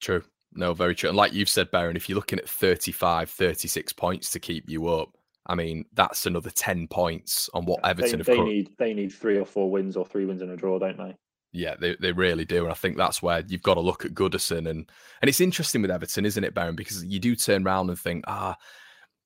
[0.00, 0.22] true
[0.54, 4.30] no very true and like you've said Beren, if you're looking at 35 36 points
[4.30, 8.40] to keep you up I mean, that's another 10 points on what Everton they, they
[8.40, 8.70] need.
[8.78, 11.16] They need three or four wins or three wins and a draw, don't they?
[11.52, 12.62] Yeah, they, they really do.
[12.62, 14.68] And I think that's where you've got to look at Goodison.
[14.68, 14.88] And
[15.20, 16.76] and it's interesting with Everton, isn't it, Beren?
[16.76, 18.56] Because you do turn around and think, ah,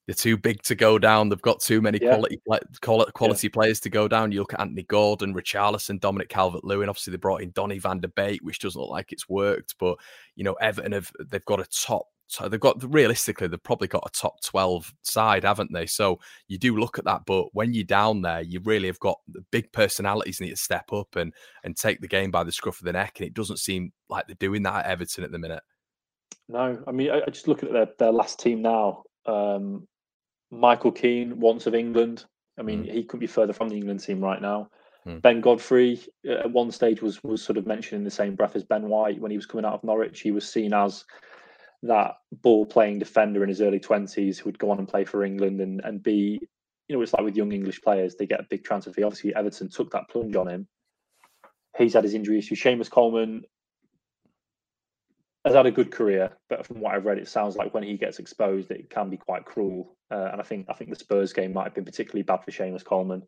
[0.07, 1.29] they're too big to go down.
[1.29, 2.15] They've got too many yeah.
[2.15, 2.41] quality
[3.13, 3.53] quality yeah.
[3.53, 4.33] players to go down.
[4.33, 6.89] You look at Anthony Gordon, Richarlison, Dominic Calvert-Lewin.
[6.89, 9.77] Obviously, they brought in Donny van der Beek, which doesn't look like it's worked.
[9.79, 9.99] But
[10.37, 14.07] you know, Everton have they've got a top so they've got realistically, they've probably got
[14.07, 15.87] a top 12 side, haven't they?
[15.87, 19.19] So you do look at that, but when you're down there, you really have got
[19.29, 21.33] the big personalities need to step up and
[21.65, 23.19] and take the game by the scruff of the neck.
[23.19, 25.63] And it doesn't seem like they're doing that at Everton at the minute.
[26.49, 29.03] No, I mean, I, I just look at their, their last team now.
[29.27, 29.87] Um,
[30.55, 32.25] Michael Keane, once of England.
[32.59, 32.93] I mean, mm.
[32.93, 34.71] he could be further from the England team right now.
[35.07, 35.21] Mm.
[35.21, 38.57] Ben Godfrey uh, at one stage was was sort of mentioned in the same breath
[38.57, 40.21] as Ben White when he was coming out of Norwich.
[40.21, 41.05] He was seen as
[41.83, 45.23] that ball playing defender in his early 20s who would go on and play for
[45.23, 46.41] England and, and be,
[46.89, 49.03] you know, it's like with young English players, they get a big transfer fee.
[49.03, 50.67] Obviously, Everton took that plunge on him.
[51.77, 52.55] He's had his injury issue.
[52.55, 53.43] Seamus Coleman
[55.45, 57.97] has had a good career, but from what I've read, it sounds like when he
[57.97, 59.97] gets exposed, it can be quite cruel.
[60.11, 62.51] Uh, and I think I think the Spurs game might have been particularly bad for
[62.51, 63.23] Seamus Coleman.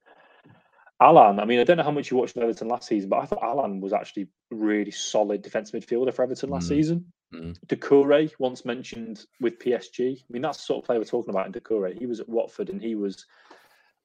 [1.00, 3.26] Allan, I mean, I don't know how much you watched Everton last season, but I
[3.26, 6.68] thought Allan was actually really solid defensive midfielder for Everton last mm.
[6.68, 7.12] season.
[7.34, 8.32] Mm.
[8.38, 10.18] Once mentioned with PSG.
[10.18, 11.98] I mean, that's the sort of player we're talking about in Doucouré.
[11.98, 13.26] He was at Watford and he was,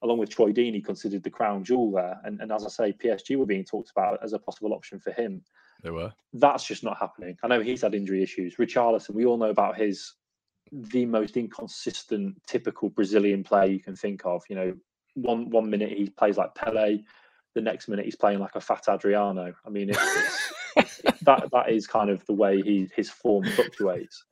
[0.02, 2.19] along with Troy Deeney, considered the crown jewel there.
[2.26, 5.12] And, and as I say, PSG were being talked about as a possible option for
[5.12, 5.43] him.
[5.84, 6.12] They were.
[6.34, 7.38] That's just not happening.
[7.44, 8.58] I know he's had injury issues.
[8.58, 10.13] Richarlison, we all know about his
[10.72, 14.44] the most inconsistent, typical Brazilian player you can think of.
[14.50, 14.74] You know,
[15.15, 17.00] one one minute he plays like Pele,
[17.56, 19.54] the next minute he's playing like a fat Adriano.
[19.65, 24.24] I mean, it's, it's, that that is kind of the way he his form fluctuates.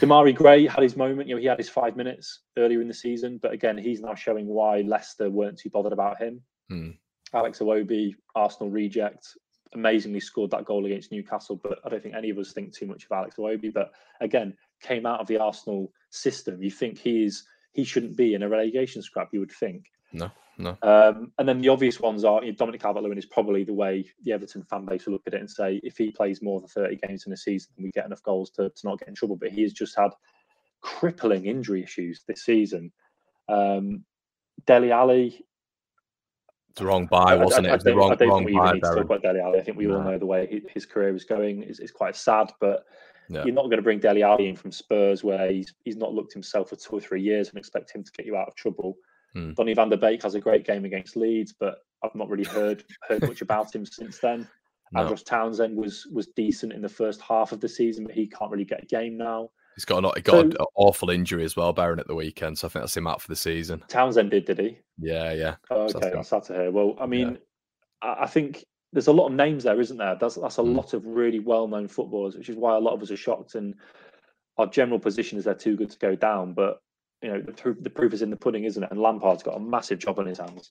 [0.00, 1.28] Demarai Gray had his moment.
[1.28, 4.14] You know, he had his five minutes earlier in the season, but again, he's now
[4.14, 6.42] showing why Leicester weren't too bothered about him.
[6.68, 6.90] Hmm.
[7.32, 9.26] Alex Iwobi, Arsenal reject.
[9.74, 12.86] Amazingly scored that goal against Newcastle, but I don't think any of us think too
[12.86, 13.72] much of Alex Iwobi.
[13.72, 16.62] But again, came out of the Arsenal system.
[16.62, 19.84] You think he is he shouldn't be in a relegation scrap, you would think.
[20.12, 20.78] No, no.
[20.82, 24.04] Um, and then the obvious ones are you know, Dominic Calvert-Lewin is probably the way
[24.22, 26.68] the Everton fan base will look at it and say if he plays more than
[26.68, 29.36] 30 games in a season, we get enough goals to, to not get in trouble.
[29.36, 30.10] But he has just had
[30.82, 32.92] crippling injury issues this season.
[33.48, 34.04] Um,
[34.66, 35.44] Dele
[36.76, 37.72] Alli, the wrong buy, wasn't I, it?
[37.72, 39.40] I, it the wrong, I don't wrong think we even need to talk about Dele
[39.40, 39.58] Alli.
[39.58, 41.62] I think we all know the way his, career is going.
[41.62, 42.84] It's, it's quite sad, but
[43.28, 46.32] you're not going to bring Dele Alli in from Spurs, where he's he's not looked
[46.32, 48.96] himself for two or three years, and expect him to get you out of trouble.
[49.32, 49.52] Hmm.
[49.52, 52.84] Donny van de Beek has a great game against Leeds, but I've not really heard
[53.08, 54.48] heard much about him since then.
[54.92, 55.00] No.
[55.00, 58.50] Andros Townsend was was decent in the first half of the season, but he can't
[58.50, 59.48] really get a game now.
[59.74, 62.58] He's got, an, he got an awful injury as well, Beren, at the weekend.
[62.58, 63.82] So I think that's him out for the season.
[63.88, 64.78] Townsend did, did he?
[64.98, 65.56] Yeah, yeah.
[65.70, 66.70] Oh, okay, that's sad to hear.
[66.70, 67.38] Well, I mean,
[68.00, 70.16] I, I think there's a lot of names there, isn't there?
[70.20, 70.76] That's that's a Mm.
[70.76, 73.56] lot of really well-known footballers, which is why a lot of us are shocked.
[73.56, 73.74] And
[74.58, 76.54] our general position is they're too good to go down.
[76.54, 76.78] But
[77.22, 78.90] you know, the proof, the proof is in the pudding, isn't it?
[78.92, 80.70] And Lampard's got a massive job on his hands.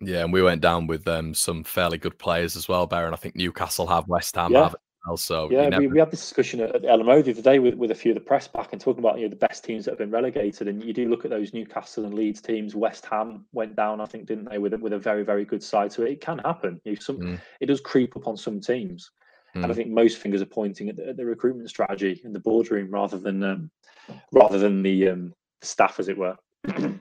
[0.00, 3.12] Yeah, and we went down with um, some fairly good players as well, Beren.
[3.12, 4.62] I think Newcastle have, West Ham Yeah.
[4.62, 4.76] have
[5.14, 5.48] as well.
[5.48, 7.58] So you Yeah, never- we, we had this discussion at, at LMO the other day
[7.58, 9.64] with, with a few of the press back and talking about you know the best
[9.64, 10.68] teams that have been relegated.
[10.68, 12.74] And you do look at those Newcastle and Leeds teams.
[12.74, 15.62] West Ham went down, I think, didn't they, with a- with a very very good
[15.62, 15.92] side.
[15.92, 16.80] So it It can happen.
[16.84, 17.38] You know, some Mm.
[17.60, 19.10] it does creep up on some teams,
[19.54, 19.74] and I Mm.
[19.74, 23.18] think most fingers are pointing at the, at the recruitment strategy in the boardroom rather
[23.18, 23.70] than um,
[24.32, 26.36] rather than the um, staff, as it were.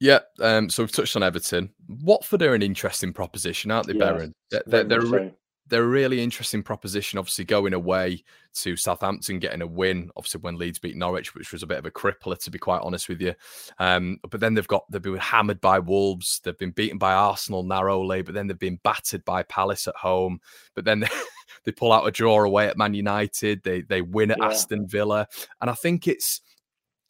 [0.00, 1.70] Yeah, um, so we've touched on Everton.
[1.88, 4.32] Watford are an interesting proposition, aren't they, Yes, Beren?
[4.50, 5.34] They're, they're, they're, a re- so.
[5.72, 7.18] They're a really interesting proposition.
[7.18, 8.22] Obviously, going away
[8.56, 10.10] to Southampton, getting a win.
[10.18, 12.82] Obviously, when Leeds beat Norwich, which was a bit of a crippler, to be quite
[12.82, 13.34] honest with you.
[13.78, 16.42] Um, but then they've got they've been hammered by Wolves.
[16.44, 20.40] They've been beaten by Arsenal narrowly, but then they've been battered by Palace at home.
[20.74, 21.08] But then they,
[21.64, 23.62] they pull out a draw away at Man United.
[23.62, 24.48] They they win at Yeah.
[24.48, 25.26] Aston Villa,
[25.62, 26.42] and I think it's.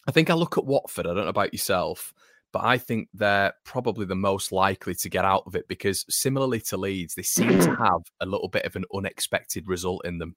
[0.07, 1.07] I think I look at Watford.
[1.09, 2.15] I don't know about yourself,
[2.53, 6.61] but I think they're probably the most likely to get out of it because, similarly
[6.61, 10.37] to Leeds, they seem to have a little bit of an unexpected result in them.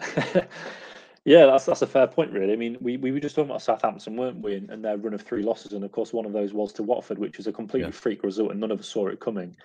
[1.24, 2.52] yeah, that's that's a fair point, really.
[2.52, 4.56] I mean, we, we were just talking about Southampton, weren't we?
[4.56, 6.82] And, and their run of three losses, and of course, one of those was to
[6.82, 7.92] Watford, which was a completely Yeah.
[7.92, 9.56] freak result, and none of us saw it coming.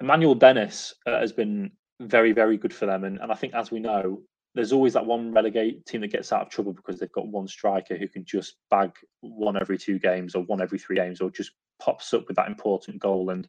[0.00, 1.70] Emmanuel Dennis uh, has been
[2.00, 4.20] very, very good for them, and, and I think, as we know,
[4.54, 7.48] there's always that one relegate team that gets out of trouble because they've got one
[7.48, 11.30] striker who can just bag one every two games or one every three games, or
[11.30, 13.48] just pops up with that important goal, and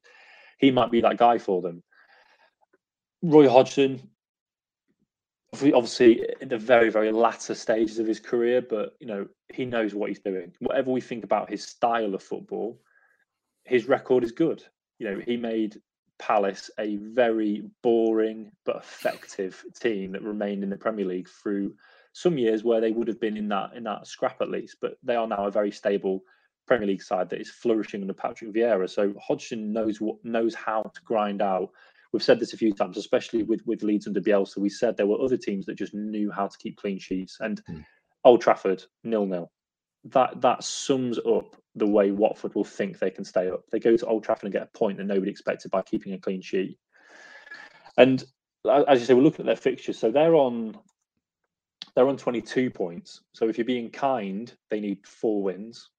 [0.60, 1.84] he might be that guy for them.
[3.22, 4.10] Roy Hodgson,
[5.74, 9.96] obviously in the very very latter stages of his career but you know he knows
[9.96, 12.80] what he's doing whatever we think about his style of football
[13.63, 14.63] his record is good
[15.00, 15.80] you know he made
[16.19, 21.73] palace a very boring but effective team that remained in the premier league through
[22.13, 24.97] some years where they would have been in that in that scrap at least but
[25.04, 26.23] they are now a very stable
[26.65, 30.82] premier league side that is flourishing under patrick vieira so hodgson knows what knows how
[30.82, 31.69] to grind out
[32.15, 34.58] we've said this a few times, especially with with Leeds under Bielsa.
[34.58, 37.62] We said there were other teams that just knew how to keep clean sheets, and
[37.67, 37.82] Hmm.
[38.23, 39.51] Old Trafford nil nil.
[40.06, 43.63] That that sums up the way Watford will think they can stay up.
[43.71, 46.19] They go to Old Trafford and get a point that nobody expected by keeping a
[46.19, 46.77] clean sheet.
[47.97, 48.23] And
[48.88, 49.97] as you say, we're looking at their fixtures.
[49.99, 50.77] So they're on
[51.95, 53.21] they're on 22 points.
[53.33, 55.89] So if you're being kind, they need four wins.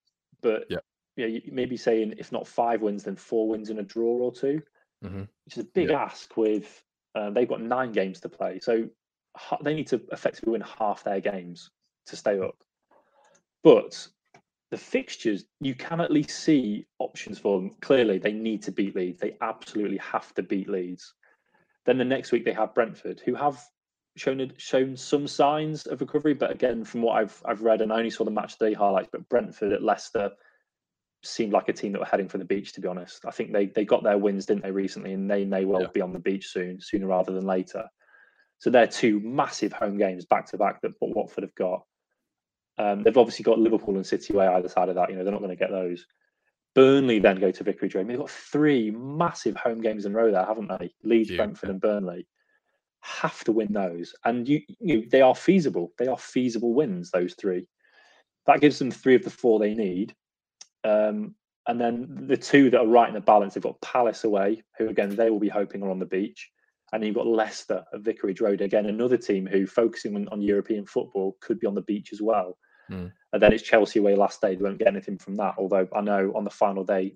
[0.41, 0.79] But Yeah.
[1.15, 4.31] yeah, you maybe saying if not five wins, then four wins and a draw or
[4.31, 4.61] two
[5.03, 5.27] Mhm.
[5.45, 6.83] which is a big ask with
[7.15, 8.89] uh, they've got nine games to play so
[9.61, 11.69] they need to effectively win half their games
[12.05, 12.63] to stay up
[13.63, 14.07] but
[14.71, 18.95] the fixtures you can at least see options for them clearly they need to beat
[18.95, 21.13] leeds they absolutely have to beat leeds
[21.85, 23.61] then the next week they have brentford who have
[24.17, 27.97] shown shown some signs of recovery but again from what i've i've read and i
[27.97, 30.31] only saw the match day highlights but brentford at leicester
[31.23, 32.73] seemed like a team that were heading for the beach.
[32.73, 35.45] To be honest, I think they they got their wins, didn't they, recently, and they
[35.45, 35.87] may well Yeah.
[35.93, 37.85] be on the beach soon, sooner rather than later.
[38.59, 41.85] So they're two massive home games back to back that Watford have got.
[42.77, 45.09] Um, they've obviously got Liverpool and City away either side of that.
[45.09, 46.05] You know they're not going to get those.
[46.75, 48.07] Burnley then go to Vicarage Road.
[48.07, 50.93] They've got three massive home games in a row there, haven't they?
[51.03, 52.27] Leeds, Huge, Brentford, and Burnley
[53.01, 55.91] have to win those, and you, you they are feasible.
[55.97, 57.09] They are feasible wins.
[57.11, 57.67] Those three.
[58.45, 60.15] That gives them three of the four they need.
[60.83, 61.35] Um,
[61.67, 64.87] and then the two that are right in the balance, they've got Palace away, who
[64.87, 66.49] again they will be hoping are on the beach,
[66.91, 70.41] and then you've got Leicester at Vicarage Road again, another team who focusing on, on
[70.41, 72.57] European football could be on the beach as well.
[72.89, 73.11] Mm.
[73.33, 75.55] And then it's Chelsea away last day; they won't get anything from that.
[75.57, 77.15] Although I know on the final day,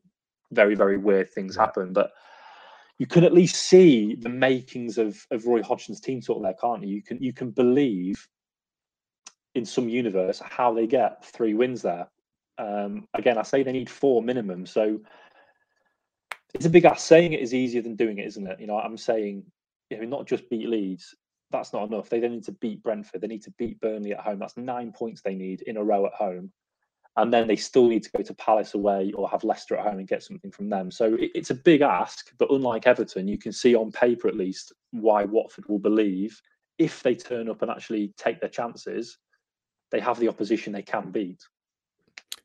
[0.52, 1.66] very very weird things Yeah.
[1.66, 1.94] happen.
[1.94, 2.12] But
[2.98, 6.54] you can at least see the makings of of Roy Hodgson's team sort of there,
[6.62, 6.96] can't you?
[6.96, 8.28] You can you can believe
[9.56, 12.08] in some universe how they get three wins there.
[12.58, 15.00] Um, again, I say they need four minimum, so
[16.54, 18.60] it's a big ass Saying it is easier than doing it, isn't it?
[18.60, 19.44] You know, I'm saying,
[19.90, 21.16] you know, not just beat Leeds.
[21.52, 22.10] That's not enough.
[22.10, 23.22] They then need to beat Brentford.
[23.22, 24.40] They need to beat Burnley at home.
[24.40, 26.52] That's nine points they need in a row at home
[27.18, 30.00] and then they still need to go to Palace away or have Leicester at home
[30.00, 30.90] and get something from them.
[30.90, 34.38] So it, it's a big ask, but unlike Everton, you can see on paper at
[34.38, 36.40] least why Watford will believe
[36.78, 39.18] if they turn up and actually take their chances,
[39.92, 41.42] they have the opposition they can beat.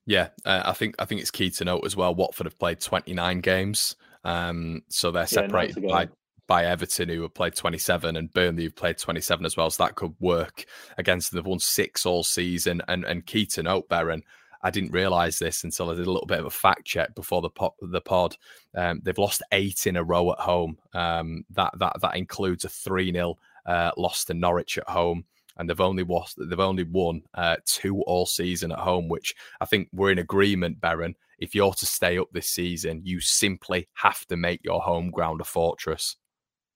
[0.04, 2.14] Yeah, uh, I think I think it's key to note as well.
[2.14, 6.08] Watford have played 29 games, um, so they're separated yeah, by
[6.46, 9.70] by Everton, who have played 27, and Burnley, who've played 27 as well.
[9.70, 10.64] So that could work
[10.98, 11.38] against them.
[11.38, 12.82] They've won six all season.
[12.88, 14.22] And and key to note, Beren,
[14.62, 17.42] I didn't realize this until I did a little bit of a fact check before
[17.42, 17.72] the pod.
[17.80, 18.36] The pod.
[18.74, 20.78] Um, they've lost eight in a row at home.
[20.92, 25.24] Um, that that that includes a three 0 uh, loss to Norwich at home,
[25.56, 26.36] and they've only lost.
[26.38, 30.80] They've only won uh, two all season at home, which I think we're in agreement,
[30.80, 31.14] Beren.
[31.38, 35.40] If you're to stay up this season, you simply have to make your home ground
[35.40, 36.16] a fortress.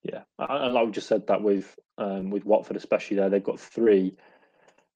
[0.02, 4.16] Yeah, and I just said that with um, with Watford, especially there, they've got three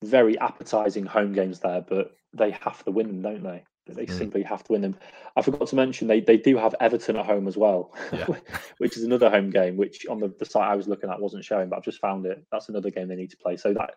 [0.03, 3.65] very appetising home games there, but they have to win them, don't they?
[3.87, 4.19] They mm.
[4.19, 4.97] simply have to win them.
[5.37, 8.27] I forgot to mention they, they do have Everton at home as well, yeah.
[8.79, 11.45] which is another home game, which on the, the site I was looking at wasn't
[11.45, 12.43] showing, but I've just found it.
[12.51, 13.57] That's another game they need to play.
[13.57, 13.95] So that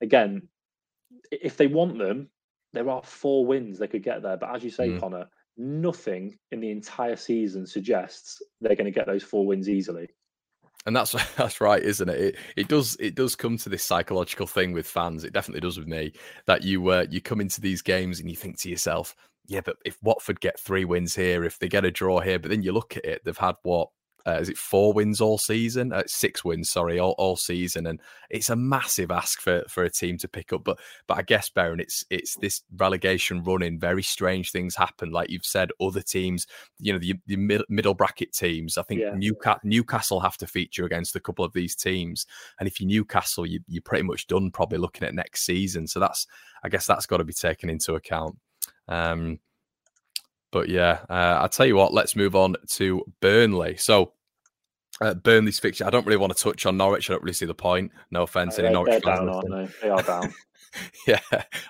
[0.00, 0.48] again,
[1.32, 2.28] if they want them,
[2.72, 4.36] there are four wins they could get there.
[4.36, 5.00] But as you say, mm.
[5.00, 5.26] Conor,
[5.56, 10.08] nothing in the entire season suggests they're going to get those four wins easily
[10.88, 12.20] and that's that's right, isn't it?
[12.20, 15.22] It it does it does come to this psychological thing with fans.
[15.22, 16.12] It definitely does with me
[16.46, 19.14] that you uh, you come into these games and you think to yourself,
[19.46, 22.50] yeah, but if Watford get three wins here, if they get a draw here, but
[22.50, 23.90] then you look at it, they've had what
[24.28, 25.90] uh, is it four wins all season?
[25.92, 27.98] Uh, six wins, sorry, all, all season, and
[28.28, 30.64] it's a massive ask for for a team to pick up.
[30.64, 33.80] But but I guess Beren, it's it's this relegation running.
[33.80, 35.70] Very strange things happen, like you've said.
[35.80, 36.46] Other teams,
[36.78, 38.76] you know, the, the middle bracket teams.
[38.76, 39.14] I think yeah.
[39.14, 42.26] Newcastle, Newcastle have to feature against a couple of these teams,
[42.60, 44.50] and if you're Newcastle, you, you're pretty much done.
[44.50, 45.86] Probably looking at next season.
[45.86, 46.26] So that's
[46.62, 48.36] I guess that's got to be taken into account.
[48.88, 49.38] Um,
[50.50, 53.76] but yeah, uh, I'll tell you what, let's move on to Burnley.
[53.76, 54.12] So
[55.00, 55.86] uh, Burnley's fixture.
[55.86, 57.08] I don't really want to touch on Norwich.
[57.08, 57.92] I don't really see the point.
[58.10, 59.04] No offense, any Norwich fans.
[59.04, 59.68] Down, aren't they?
[59.82, 60.34] they are down.
[61.06, 61.20] yeah,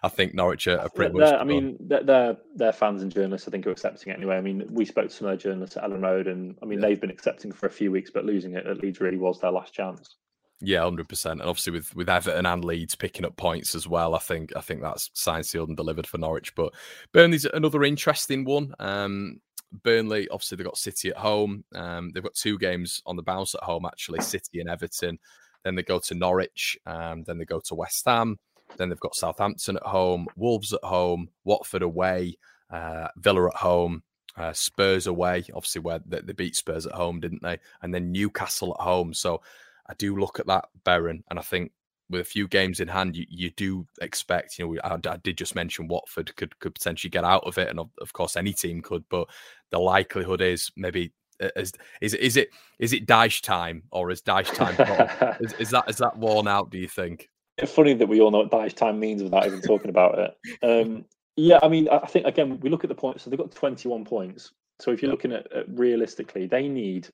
[0.02, 1.32] I think Norwich are, are pretty much.
[1.32, 3.46] I mean, they're, they're, fans and journalists.
[3.46, 4.36] I think are accepting it anyway.
[4.36, 6.80] I mean, we spoke to some of their journalists at Elland Road, and I mean,
[6.80, 6.88] yeah.
[6.88, 9.52] they've been accepting for a few weeks, but losing it at Leeds really was their
[9.52, 10.16] last chance.
[10.60, 11.40] Yeah, hundred percent.
[11.40, 14.60] And obviously with with Everton and Leeds picking up points as well, I think I
[14.60, 16.54] think that's signed, sealed, and delivered for Norwich.
[16.54, 16.74] But
[17.12, 18.74] Burnley's another interesting one.
[18.80, 19.40] Um,
[19.72, 21.64] Burnley, obviously, they've got City at home.
[21.74, 25.18] Um, they've got two games on the bounce at home, actually, City and Everton.
[25.64, 26.78] Then they go to Norwich.
[26.86, 28.38] Um, then they go to West Ham.
[28.76, 32.36] Then they've got Southampton at home, Wolves at home, Watford away,
[32.70, 34.02] uh, Villa at home,
[34.36, 35.44] uh, Spurs away.
[35.54, 37.58] Obviously, where they, they, beat Spurs at home, didn't they?
[37.82, 39.14] And then Newcastle at home.
[39.14, 39.42] So
[39.88, 41.72] I do look at that, Beren, and I think
[42.10, 45.36] with a few games in hand, you, you do expect, you know, I, I, did
[45.36, 48.52] just mention Watford could could potentially get out of it, and of, of course any
[48.52, 49.28] team could, but
[49.70, 51.12] the likelihood is maybe
[51.56, 55.88] is is is it is it Dyche time or is Dyche time is, is, that
[55.88, 56.70] is that worn out?
[56.70, 57.28] Do you think?
[57.58, 60.36] It's funny that we all know what Dyche time means without even talking about it.
[60.62, 61.04] Um,
[61.36, 63.22] yeah, I mean, I think again we look at the points.
[63.22, 64.52] So they've got twenty one points.
[64.80, 67.08] So if you're looking at, at realistically, they need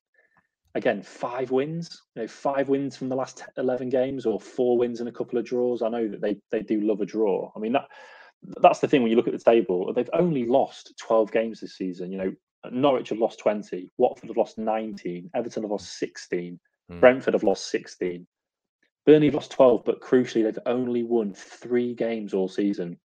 [0.74, 5.00] again five wins you know five wins from the last 11 games or four wins
[5.00, 5.82] and a couple of draws.
[5.82, 7.50] I know that they they do love a draw.
[7.54, 7.86] I mean that
[8.60, 11.76] that's the thing when you look at the table they've only lost 12 games this
[11.76, 12.32] season you know.
[12.70, 16.58] Norwich have lost 20 watford have lost 19 everton have lost 16
[16.90, 17.00] mm.
[17.00, 18.26] brentford have lost 16
[19.04, 22.98] burnley have lost 12 but crucially they've only won three games all season.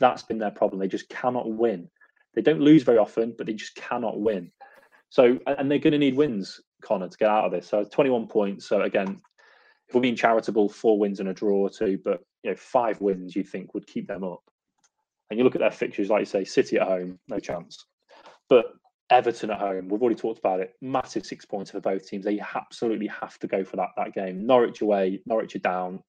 [0.00, 0.78] That's been their problem.
[0.78, 1.88] They just cannot win.
[2.34, 4.52] They don't lose very often but they just cannot win.
[5.08, 7.68] So and they're going to need wins Conor to get out of this.
[7.68, 8.66] So 21 points.
[8.66, 9.20] So again,
[9.88, 13.00] if we're being charitable, four wins and a draw or two, but you know, five
[13.00, 14.42] wins you think would keep them up.
[15.30, 17.84] And you look at their fixtures, like you say, City at home, no chance.
[18.48, 18.66] But
[19.10, 20.74] Everton at home, we've already talked about it.
[20.80, 22.24] Massive six points for both teams.
[22.24, 24.46] They absolutely have to go for that that game.
[24.46, 26.02] Norwich away, Norwich are down.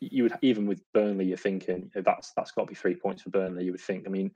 [0.00, 3.30] You would even with Burnley, you're thinking that's that's got to be three points for
[3.30, 3.64] Burnley.
[3.64, 4.04] You would think.
[4.06, 4.30] I mean,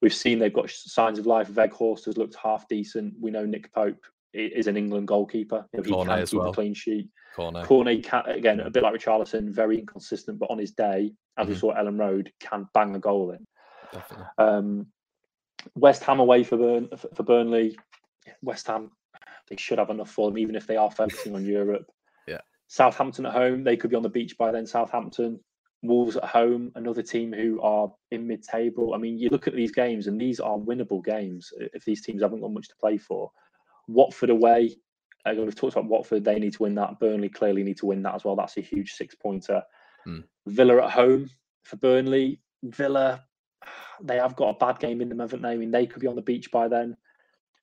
[0.00, 1.48] we've seen they've got signs of life.
[1.48, 3.14] Weghorst has looked half decent.
[3.20, 5.66] We know Nick Pope is an England goalkeeper.
[5.72, 6.50] Know, he can keep well.
[6.50, 7.08] a clean sheet.
[7.34, 7.66] Cornet.
[7.66, 11.52] Cornet can, again a bit like Richarlison, very inconsistent, but on his day, as mm-hmm.
[11.52, 13.46] we saw at Elland Road, can bang a goal in.
[14.38, 14.86] Um,
[15.74, 17.78] West Ham away for Burn for Burnley.
[18.42, 18.90] West Ham,
[19.48, 21.86] They should have enough for them, even if they are focusing on Europe.
[22.28, 22.38] Yeah.
[22.68, 24.64] Southampton at home, they could be on the beach by then.
[24.64, 25.40] Southampton,
[25.82, 28.94] Wolves at home, another team who are in mid-table.
[28.94, 32.22] I mean, you look at these games, and these are winnable games if these teams
[32.22, 33.32] haven't got much to play for.
[33.88, 34.76] Watford away,
[35.24, 36.98] uh, we've talked about Watford; they need to win that.
[37.00, 38.36] Burnley clearly need to win that as well.
[38.36, 39.62] That's a huge six-pointer.
[40.06, 40.24] Mm.
[40.46, 41.28] Villa at home
[41.62, 42.40] for Burnley.
[42.64, 43.24] Villa,
[44.02, 45.50] they have got a bad game in them, haven't they?
[45.50, 46.96] I mean, they could be on the beach by then.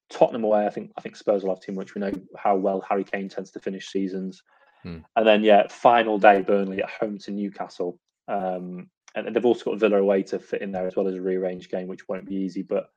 [0.09, 0.91] Tottenham away, I think.
[0.97, 1.93] I think Spurs will have too much.
[1.93, 4.41] We know how well Harry Kane tends to finish seasons.
[4.84, 4.99] Hmm.
[5.15, 7.99] And then, yeah, final day Burnley at home to Newcastle.
[8.28, 11.22] Um, and they've also got Villa away to fit in there as well as a
[11.22, 12.61] rearranged game, which won't be easy.
[12.63, 12.89] But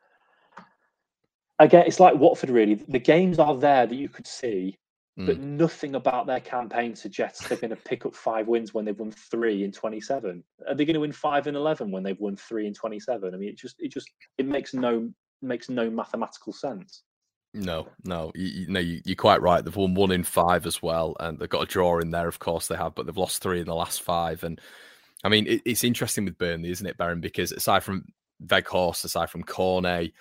[1.59, 2.74] again, it's like Watford, really.
[2.74, 4.78] The games are there that you could see,
[5.18, 5.26] Mm.
[5.26, 8.98] but nothing about their campaign suggests they're going to pick up five wins when they've
[8.98, 10.42] won three in 27.
[10.66, 13.34] Are they going to win five in 11 when they've won three in 27?
[13.34, 17.03] I mean, it just, it just, it makes no, makes no mathematical sense.
[17.53, 19.62] No, no, you, no, you, you're quite right.
[19.62, 22.26] They've won one in five as well, and they've got a draw in there.
[22.26, 24.42] Of course, they have, but they've lost three in the last five.
[24.42, 24.59] And
[25.22, 27.20] I mean, it, it's interesting with Burnley, isn't it, Beren?
[27.20, 28.07] Because aside from
[28.46, 30.12] Weghorst, aside from Cornet,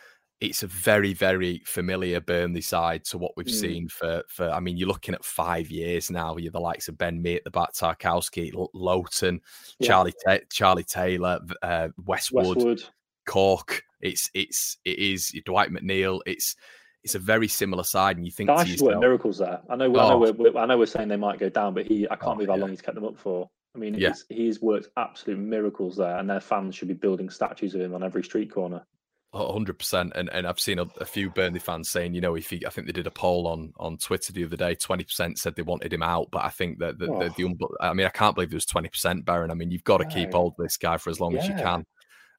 [0.41, 3.51] it's a very, very familiar Burnley side to what we've Mm.
[3.59, 4.23] seen for.
[4.27, 6.35] For I mean, you're looking at five years now.
[6.37, 9.39] You're the likes of Ben Mee at the back, Tarkowski, L- Lowton,
[9.79, 9.87] Yeah.
[9.87, 12.83] Charlie, Ta- Charlie Taylor, uh, Westwood, Westwood,
[13.27, 13.83] Cork.
[14.01, 16.19] It's it's it is Dwight McNeil.
[16.25, 16.55] It's
[17.03, 19.59] it's a very similar side, and you think worked yourself, miracles there.
[19.69, 20.17] I know, I know, Oh.
[20.19, 22.33] we're, we're, I know we're saying they might go down, but he, I can't Oh,
[22.35, 22.61] believe how yeah.
[22.61, 23.49] long he's kept them up for.
[23.75, 24.09] I mean, Yeah.
[24.09, 27.95] he's, he's worked absolute miracles there, and their fans should be building statues of him
[27.95, 28.85] on every street corner.
[29.33, 30.11] Hundred percent.
[30.15, 32.69] And and I've seen a, a few Burnley fans saying, you know, if he, I
[32.69, 35.61] think they did a poll on on Twitter the other day, twenty percent said they
[35.61, 37.29] wanted him out, but I think that the, the, Oh.
[37.29, 39.49] the unbe- I mean, I can't believe there was twenty percent, Beren.
[39.49, 41.53] I mean, you've got to keep hold of this guy for as long as you
[41.53, 41.85] can.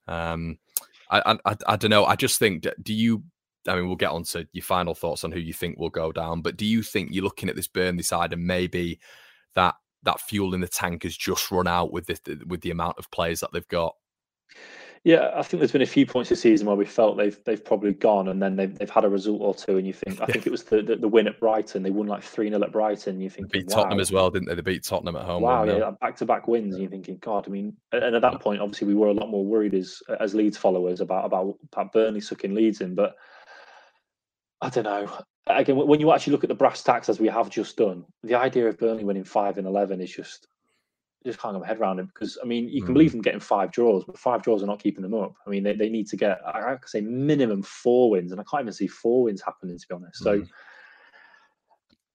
[0.06, 0.58] Um,
[1.10, 2.04] I, I I I don't know.
[2.04, 3.22] I just think, do you?
[3.66, 6.12] I mean, we'll get on to your final thoughts on who you think will go
[6.12, 9.00] down, but do you think you're looking at this Burnley side and maybe
[9.54, 12.98] that that fuel in the tank has just run out with the with the amount
[12.98, 13.94] of players that they've got?
[15.04, 17.64] Yeah, I think there's been a few points this season where we felt they've they've
[17.64, 20.26] probably gone, and then they've, they've had a result or two, and you think I
[20.26, 21.82] think it was the, the, the win at Brighton.
[21.82, 23.20] They won like three 0 at Brighton.
[23.20, 24.54] You think beat Tottenham as well, didn't they?
[24.54, 25.42] They beat Tottenham at home.
[25.42, 26.74] Wow, yeah, back to back wins.
[26.74, 29.28] And you're thinking, God, I mean, and at that point, obviously, we were a lot
[29.28, 32.94] more worried as as Leeds followers about about, about Burnley sucking Leeds in.
[32.94, 33.16] But
[34.60, 35.10] I don't know.
[35.48, 38.36] Again, when you actually look at the brass tacks as we have just done, the
[38.36, 40.46] idea of Burnley winning five and eleven is just
[41.24, 42.94] just can't get my head around it because I mean you can Mm.
[42.94, 45.34] believe them getting five draws, but five draws are not keeping them up.
[45.46, 48.44] I mean they, they need to get I could say minimum four wins, and I
[48.50, 50.22] can't even see four wins happening to be honest.
[50.22, 50.48] So Mm.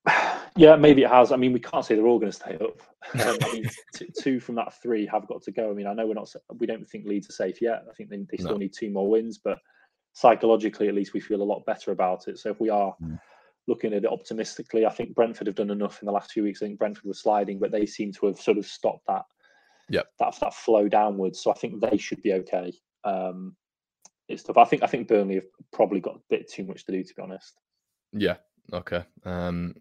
[0.55, 1.31] yeah, maybe it has.
[1.31, 2.81] I mean, we can't say they're all going to stay up.
[3.13, 5.69] Um, I mean, t- two from that three have got to go.
[5.69, 6.33] I mean, I know we're not.
[6.59, 7.83] We don't think Leeds are safe yet.
[7.89, 8.57] I think they, they still No.
[8.57, 9.59] need two more wins, but
[10.13, 12.37] psychologically, at least, we feel a lot better about it.
[12.37, 13.17] So if we are Mm.
[13.67, 16.61] Looking at it optimistically, I think Brentford have done enough in the last few weeks.
[16.61, 19.25] I think Brentford were sliding, but they seem to have sort of stopped that.
[19.89, 21.41] Yeah, That that flow downwards.
[21.41, 22.73] So I think they should be okay.
[23.03, 23.55] Um,
[24.27, 24.57] it's tough.
[24.57, 27.15] I think I think Burnley have probably got a bit too much to do, to
[27.15, 27.57] be honest.
[28.11, 28.35] Yeah.
[28.73, 29.03] Okay.
[29.23, 29.75] Um.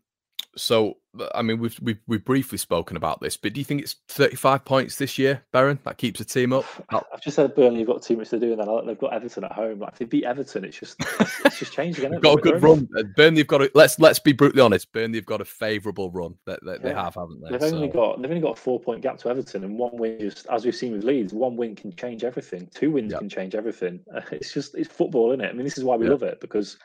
[0.59, 0.97] So,
[1.35, 4.65] I mean, we've we've we've briefly spoken about this, but do you think it's 35
[4.65, 5.79] points this year, Beren?
[5.85, 6.65] That keeps the team up.
[6.91, 9.45] I've just said Burnley have got too much to do, and then they've got Everton
[9.45, 9.81] at home.
[9.81, 10.97] Like if they beat Everton, it's just
[11.45, 12.11] it's just changed again.
[12.13, 12.89] They've got a good run.
[12.97, 14.91] Uh, Burnley have got a, let's let's be brutally honest.
[14.93, 17.51] Burnley have got a favourable run that, that they have, haven't they?
[17.59, 20.19] They've only got they've only got a four point gap to Everton, and one win
[20.21, 22.69] just as we've seen with Leeds, one win can change everything.
[22.75, 23.19] Two wins Yeah.
[23.19, 24.01] can change everything.
[24.33, 25.51] It's just it's football, isn't it?
[25.51, 26.13] I mean, this is why we Yeah.
[26.13, 26.79] love it because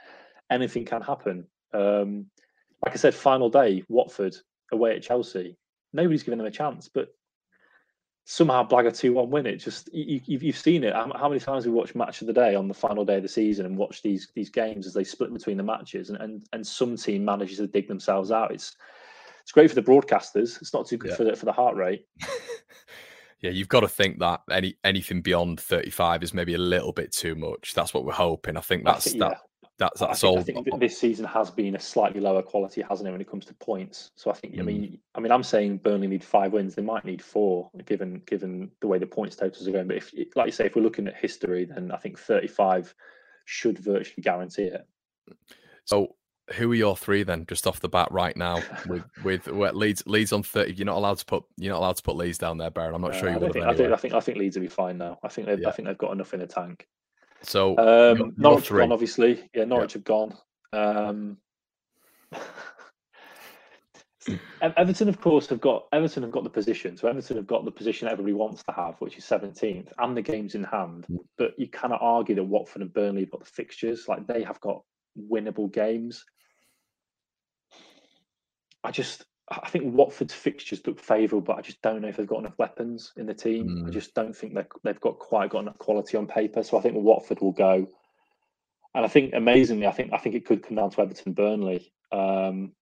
[0.50, 1.48] anything can happen.
[1.74, 2.26] Um,
[2.86, 4.36] like I said, final day, Watford
[4.72, 5.58] away at Chelsea.
[5.94, 7.10] Nobody's giving them a chance, but
[8.26, 9.46] somehow blag a two one win.
[9.46, 10.94] It just you, you, you've seen it.
[10.94, 13.24] How, how many times we watch match of the day on the final day of
[13.24, 16.46] the season and watch these these games as they split between the matches, and and,
[16.54, 18.52] and some team manages to dig themselves out.
[18.54, 18.76] It's
[19.42, 20.62] it's great for the broadcasters.
[20.62, 21.16] It's not too good Yeah.
[21.18, 22.06] for the for the heart rate.
[23.42, 27.12] yeah, you've got to think that any anything beyond 35 is maybe a little bit
[27.12, 27.74] too much.
[27.74, 28.56] That's what we're hoping.
[28.56, 29.32] I think I that's think- that.
[29.32, 29.38] yeah.
[29.82, 30.40] That's I think, all.
[30.40, 33.30] I think th- this season has been a slightly lower quality, hasn't it, when it
[33.30, 34.12] comes to points?
[34.16, 34.66] So I think, I Mm.
[34.66, 36.76] mean, I mean, I'm saying Burnley need five wins.
[36.76, 39.88] They might need four, given given the way the points totals are going.
[39.88, 42.94] But if, like you say, if we're looking at history, then I think 35
[43.46, 44.88] should virtually guarantee it.
[45.86, 46.16] So,
[46.56, 48.62] who are your three then, just off the bat right now?
[48.88, 50.74] With with what Leeds Leeds on 30.
[50.74, 52.94] You're not allowed to put you're not allowed to put Leeds down there, Beren.
[52.94, 53.94] I'm not Uh, sure you don't would think, have I, think.
[53.94, 55.18] I think I think Leeds will be fine now.
[55.24, 55.70] I think they've, Yeah.
[55.70, 56.88] I think they've got enough in the tank.
[57.44, 58.82] So, Um, your- your Norwich have three.
[58.82, 59.50] gone, obviously.
[59.54, 60.38] Yeah, Norwich have gone.
[60.74, 61.38] Um,
[64.62, 66.96] Everton, of course, have got Everton have got the position.
[66.96, 70.22] So Everton have got the position everybody wants to have, which is 17th, and the
[70.22, 71.08] games in hand.
[71.10, 71.18] Mm.
[71.38, 74.08] But you cannot argue that Watford and Burnley have got the fixtures.
[74.08, 74.84] Like they have got
[75.20, 76.24] winnable games.
[78.84, 82.28] I just I think Watford's fixtures look favourable, but I just don't know if they've
[82.28, 83.68] got enough weapons in the team.
[83.68, 83.88] Mm.
[83.88, 86.64] I just don't think they've got quite got enough quality on paper.
[86.64, 87.88] So I think Watford will go.
[88.94, 91.94] And I think amazingly, I think I think it could come down to Everton Burnley.
[92.12, 92.74] Um,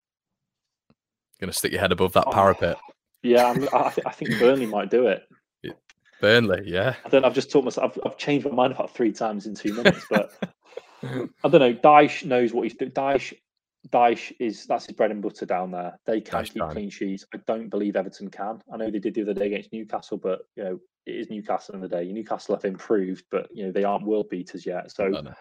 [1.39, 2.77] Going to stick your head above that parapet.
[3.23, 5.23] Yeah, I, I, th- I think Burnley might do it.
[6.21, 6.95] Burnley, yeah.
[7.05, 7.23] I don't.
[7.23, 7.97] I've just taught myself.
[7.97, 10.31] I've, I've changed my mind about three times in two minutes, but
[11.03, 11.73] I don't know.
[11.73, 12.91] Dyche knows what he's doing.
[12.91, 13.33] Dyche
[13.87, 15.97] Dyche is that's his bread and butter down there.
[16.05, 16.71] They can Dyche keep time.
[16.71, 17.25] clean sheets.
[17.33, 18.61] I don't believe Everton can.
[18.71, 21.75] I know they did the other day against Newcastle, but you know it is Newcastle
[21.75, 22.11] in the day.
[22.11, 24.91] Newcastle have improved, but you know they aren't world beaters yet.
[24.91, 25.33] So no, no.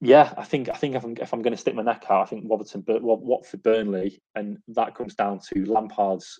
[0.00, 2.22] yeah, I think I think if I'm if I'm going to stick my neck out,
[2.22, 6.38] I think Robertson, but Watford, Burnley, and that comes down to Lampard's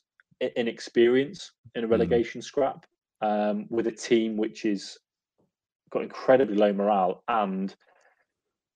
[0.57, 1.93] inexperience in a hmm.
[1.93, 2.45] relegation mm.
[2.45, 2.85] scrap
[3.21, 4.99] um, with a team which is
[5.91, 7.75] got incredibly low morale and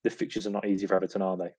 [0.03, 1.49] the fixtures are not easy for Everton, are they?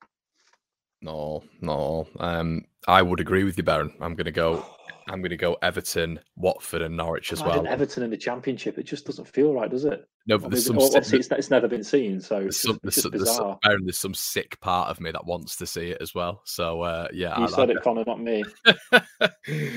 [1.03, 2.07] No, no.
[2.19, 3.93] Um, I would agree with you, Beren.
[4.01, 4.65] I'm going to go.
[5.09, 7.67] I'm going to go Everton, Watford, and Norwich as well.
[7.67, 10.07] Everton in the Championship, it just doesn't feel right, does it?
[10.27, 10.79] No, but there's some.
[10.79, 13.99] Obviously, it's, it's, never been seen, so there's some, there's, some, there's, some, Beren, there's
[13.99, 16.43] some sick part of me that wants to see it as well.
[16.45, 18.45] So uh, yeah, you I, said I, it, Conor, not me.
[18.67, 19.33] I'm, um,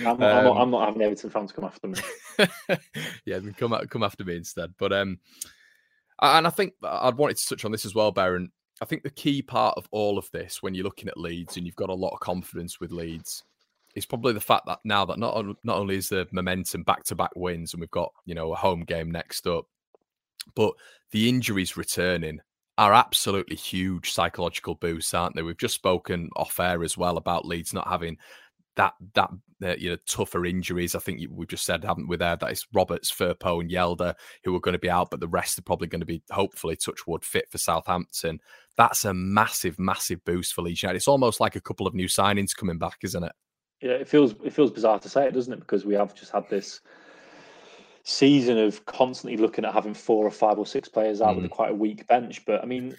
[0.05, 1.99] I'm, not, I'm not having Everton fans come after me.
[3.25, 4.73] yeah, come come after me instead.
[4.77, 5.17] But um,
[6.21, 8.49] and I think I'd wanted to touch on this as well, Beren.
[8.83, 11.65] I think the key part of all of this, when you're looking at Leeds and
[11.65, 13.45] you've got a lot of confidence with Leeds,
[13.95, 17.15] is probably the fact that now that not not only is the momentum back to
[17.15, 19.67] back wins and we've got you know a home game next up,
[20.53, 20.73] but
[21.11, 22.41] the injuries returning
[22.77, 25.43] are absolutely huge psychological boosts, aren't they?
[25.43, 28.17] We've just spoken off air as well about Leeds not having
[28.75, 29.29] that that
[29.63, 30.95] uh, you know tougher injuries.
[30.95, 32.17] I think we've just said, haven't we?
[32.17, 34.13] There that it's Roberts, Firpo, and Hjelde
[34.43, 36.75] who are going to be out, but the rest are probably going to be hopefully
[36.75, 38.39] touchwood fit for Southampton.
[38.77, 40.97] That's a massive, massive boost for Leeds United.
[40.97, 43.33] It's almost like a couple of new signings coming back, isn't it?
[43.81, 45.59] Yeah, it feels it feels bizarre to say it, doesn't it?
[45.59, 46.81] Because we have just had this
[48.03, 51.41] season of constantly looking at having four or five or six players out mm.
[51.41, 52.45] with quite a weak bench.
[52.45, 52.95] But I mean,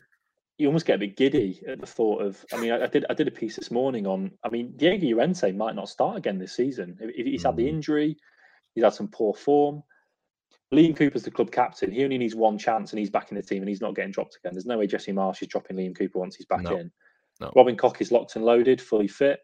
[0.58, 2.44] you almost get a bit giddy at the thought of.
[2.52, 4.30] I mean, I, I, did I did a piece this morning on.
[4.44, 6.96] I mean, Diego Llorente might not start again this season.
[7.00, 7.70] If he's had the mm.
[7.70, 8.16] injury,
[8.74, 9.82] he's had some poor form.
[10.72, 11.90] Liam Cooper's the club captain.
[11.90, 14.12] He only needs one chance, and he's back in the team, and he's not getting
[14.12, 14.54] dropped again.
[14.54, 16.76] There's no way Jesse Marsch is dropping Liam Cooper once he's back no.
[16.76, 16.90] in.
[17.40, 17.52] No.
[17.56, 19.40] Robin Koch is locked and loaded, fully fit.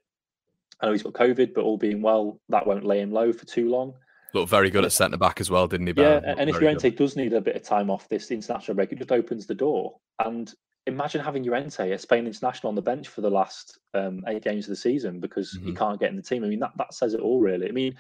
[0.81, 3.45] I know he's got COVID, but all being well, that won't lay him low for
[3.47, 3.95] too long.
[4.33, 5.93] Looked very good at centre back as well, didn't he?
[5.97, 8.99] Yeah, and if Llorente does need a bit of time off this international break, it
[8.99, 9.97] just opens the door.
[10.25, 10.53] And
[10.93, 14.67] imagine having Llorente at Spain international on the bench for the last um, eight games
[14.67, 15.69] of the season because mm-hmm.
[15.69, 16.45] he can't get in the team.
[16.45, 17.69] I mean, that, that says it all, really.
[17.69, 17.97] I mean,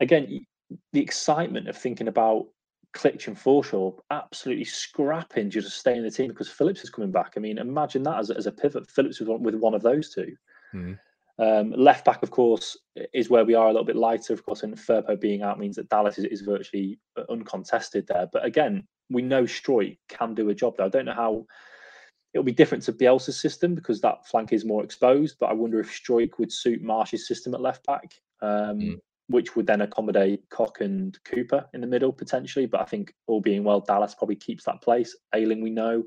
[0.00, 0.46] again,
[0.92, 2.46] the excitement of thinking about
[2.94, 7.10] Klich and Forshaw absolutely scrapping just to stay in the team because Phillips is coming
[7.10, 7.34] back.
[7.36, 8.88] I mean, imagine that as, as a pivot.
[8.90, 10.36] Phillips with one, with one of those 2
[10.74, 11.42] mm-hmm.
[11.42, 12.76] um, left back, of course,
[13.12, 15.76] is where we are a little bit lighter, of course, and Firpo being out means
[15.76, 16.98] that Dallas is, is virtually
[17.28, 18.28] uncontested there.
[18.32, 20.86] But again, we know Struijk can do a job there.
[20.86, 21.46] I don't know how
[22.34, 25.36] It'll be different to Bielsa's system because that flank is more exposed.
[25.38, 28.12] But I wonder if Struijk would suit Marsch's system at left back,
[28.42, 29.00] um, mm.
[29.28, 32.66] which would then accommodate Koch and Cooper in the middle potentially.
[32.66, 35.16] But I think all being well, Dallas probably keeps that place.
[35.32, 36.02] Ayling, we know,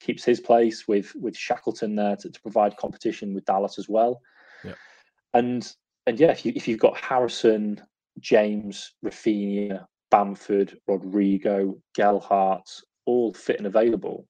[0.00, 4.20] keeps his place with with Shackleton there to, to provide competition with Dallas as well.
[4.64, 4.74] Yeah.
[5.34, 5.70] And
[6.06, 7.80] and yeah, if you if you've got Harrison,
[8.20, 12.70] James, Raphinha, Bamford, Rodrigo, Gelhardt,
[13.04, 14.26] all fit and available,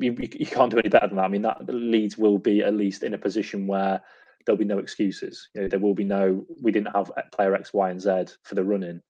[0.00, 1.24] you, you can't do any better than that.
[1.24, 4.00] I mean, that Leeds will be at least in a position where
[4.44, 5.48] there'll be no excuses.
[5.54, 8.54] You know, there will be no, we didn't have player X, Y, and Z for
[8.54, 9.00] the running.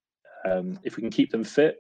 [0.49, 1.79] Um, if we can keep them fit,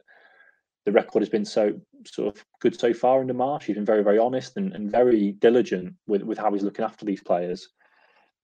[0.86, 3.64] the record has been so sort of good so far under Marsch.
[3.64, 7.04] He's been very, very honest and, and very diligent with, with how he's looking after
[7.04, 7.68] these players.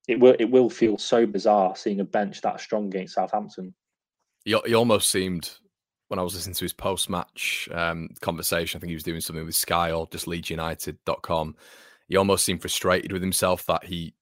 [0.08, 3.74] It will it will feel so bizarre seeing a bench that strong against Southampton.
[4.44, 5.50] He almost seemed
[6.10, 9.20] when I was listening to his post match um, conversation, I think he was doing
[9.20, 11.54] something with Sky or just LeedsUnited.com.
[12.08, 14.12] He almost seemed frustrated with himself that he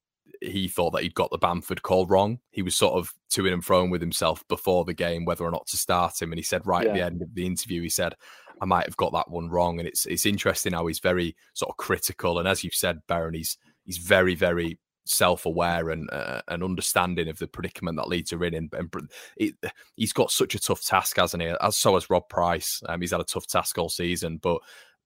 [0.43, 2.41] he thought that he'd got the Bamford call wrong.
[2.51, 5.67] He was sort of to and fro with himself before the game whether or not
[5.69, 6.31] to start him.
[6.31, 6.91] And he said right yeah.
[6.91, 8.15] at the end of the interview, he said,
[8.61, 9.79] I might have got that one wrong.
[9.79, 12.39] And it's it's interesting how he's very sort of critical.
[12.39, 14.79] And as you've said, Beren, he's he's very, very
[15.09, 18.55] self-aware and uh, an understanding of the predicament that Leeds are in.
[18.55, 19.55] And, and it,
[19.97, 21.53] he's got such a tough task, hasn't he?
[21.61, 22.83] As so has Rob Price.
[22.89, 24.61] Um, he's had a tough task all season, but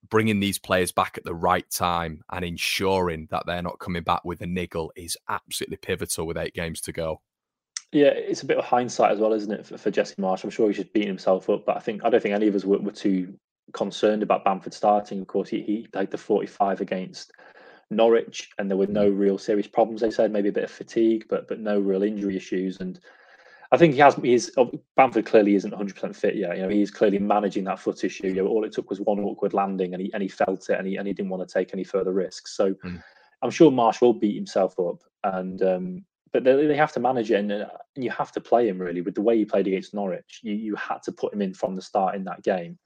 [0.08, 4.24] bringing these players back at the right time and ensuring that they're not coming back
[4.24, 7.20] with a niggle is absolutely pivotal with eight games to go.
[7.92, 10.44] Yeah, it's a bit of hindsight as well, isn't it, for, for Jesse Marsch?
[10.44, 12.54] I'm sure he's just beating himself up, but I think I don't think any of
[12.54, 13.34] us were, were too
[13.72, 15.20] concerned about Bamford starting.
[15.20, 17.32] Of course, he, he had the 45 against
[17.96, 20.00] Norwich, and there were no real serious problems.
[20.00, 22.80] They said maybe a bit of fatigue, but but no real injury issues.
[22.80, 22.98] And
[23.70, 24.14] I think he has.
[24.16, 26.56] He's oh, Bamford clearly isn't 100 percent fit yet.
[26.56, 28.28] You know, he's clearly managing that foot issue.
[28.28, 30.78] You know, all it took was one awkward landing, and he and he felt it,
[30.78, 32.56] and he and he didn't want to take any further risks.
[32.56, 33.02] So mm.
[33.42, 37.30] I'm sure Marsch will beat himself up, and um, but they, they, have to manage
[37.30, 39.66] it, and, uh, and, you have to play him really with the way he played
[39.66, 40.40] against Norwich.
[40.42, 42.78] You you had to put him in from the start in that game.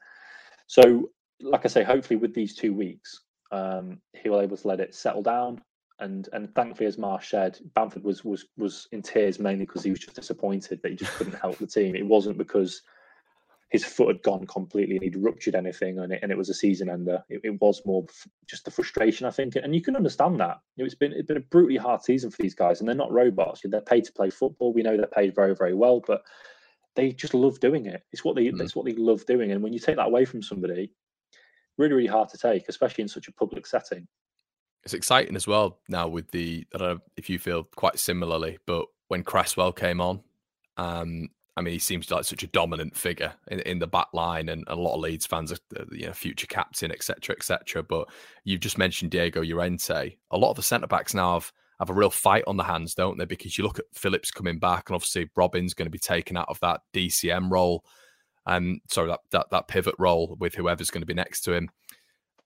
[0.67, 3.23] So, like I say, hopefully with these two weeks,
[3.53, 5.63] um, he will able to let it settle down.
[5.99, 9.91] And and thankfully, as Marsch said, Bamford was was was in tears mainly because he
[9.91, 11.95] was just disappointed that he just couldn't help the team.
[11.95, 12.83] It wasn't because
[13.71, 16.55] his foot had gone completely and he'd ruptured anything and it, and it was a
[16.55, 17.23] season ender.
[17.29, 18.07] It, it was more
[18.47, 20.61] just the frustration, I think, and you can understand that.
[20.77, 23.63] It's been it's been a brutally hard season for these guys, and they're not robots.
[23.65, 24.73] They're paid to play football.
[24.73, 26.23] We know they're paid very very well, but
[26.95, 28.03] they just love doing it.
[28.13, 28.61] It's what they mm.
[28.61, 30.93] it's what they love doing, and when you take that away from somebody,
[31.79, 34.07] really really hard to take, especially in such a public setting.
[34.85, 38.59] It's exciting as well now with the I don't know if you feel quite similarly,
[38.67, 40.21] but when Cresswell came on,
[40.77, 44.51] um, I mean, he seems like such a dominant figure in, in the back line,
[44.51, 47.83] and a lot of Leeds fans are, uh, you know, future captain, etc., etc.
[47.83, 48.09] But
[48.45, 50.17] you've just mentioned Diego Llorente.
[50.31, 52.95] A lot of the centre backs now have have a real fight on the hands,
[52.95, 53.25] don't they?
[53.25, 56.49] Because you look at Phillips coming back, and obviously Robin's going to be taken out
[56.49, 57.85] of that DCM role,
[58.47, 61.71] um, sorry, that, that that pivot role with whoever's going to be next to him.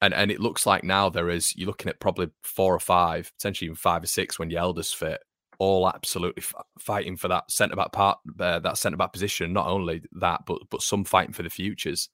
[0.02, 3.32] And and it looks like now there is you're looking at probably four or five,
[3.36, 5.20] potentially even five or six when your elders fit
[5.58, 9.52] all absolutely f- fighting for that centre back part, uh, that centre back position.
[9.52, 12.08] Not only that, but but some fighting for the futures.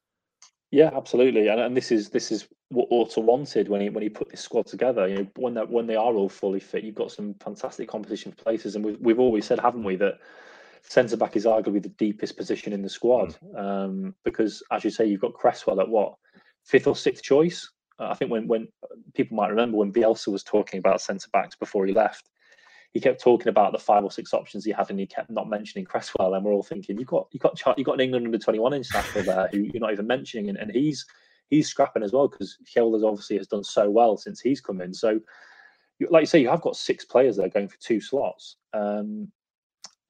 [0.72, 4.08] Yeah, absolutely, and, and this is this is what Orta wanted when he when he
[4.08, 5.06] put this squad together.
[5.06, 8.32] You know, when that when they are all fully fit, you've got some fantastic competition
[8.32, 10.18] for places, and we've we've always said, haven't we, that
[10.82, 13.58] centre back is arguably the deepest position in the squad mm.
[13.58, 16.14] um, because, as you say, you've got Cresswell at what
[16.64, 17.70] fifth or sixth choice.
[17.98, 18.68] I think when when
[19.14, 22.28] people might remember when Bielsa was talking about centre backs before he left,
[22.92, 25.48] he kept talking about the five or six options he had, and he kept not
[25.48, 26.34] mentioning Cresswell.
[26.34, 28.74] And we're all thinking, you've got you got you got an England under twenty one
[28.74, 31.06] international there who you're not even mentioning, and, and he's
[31.48, 34.92] he's scrapping as well because Hjelde obviously has done so well since he's come in.
[34.92, 35.20] So,
[36.10, 38.56] like you say, you have got six players there going for two slots.
[38.72, 39.30] Um,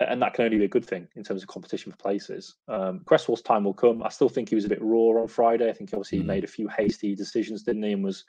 [0.00, 2.56] and that can only be a good thing in terms of competition for places.
[2.68, 4.02] Um, Cresswell's time will come.
[4.02, 5.70] I still think he was a bit raw on Friday.
[5.70, 6.22] I think obviously mm.
[6.22, 7.92] he made a few hasty decisions, didn't he?
[7.92, 8.24] And was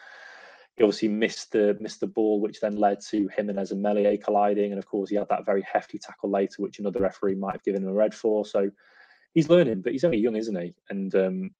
[0.77, 4.71] he obviously missed the missed the ball, which then led to him and Meslier colliding,
[4.71, 7.63] and of course he had that very hefty tackle later, which another referee might have
[7.63, 8.45] given him a red for.
[8.45, 8.69] So
[9.33, 10.73] he's learning, but he's only young, isn't he?
[10.89, 11.51] And um,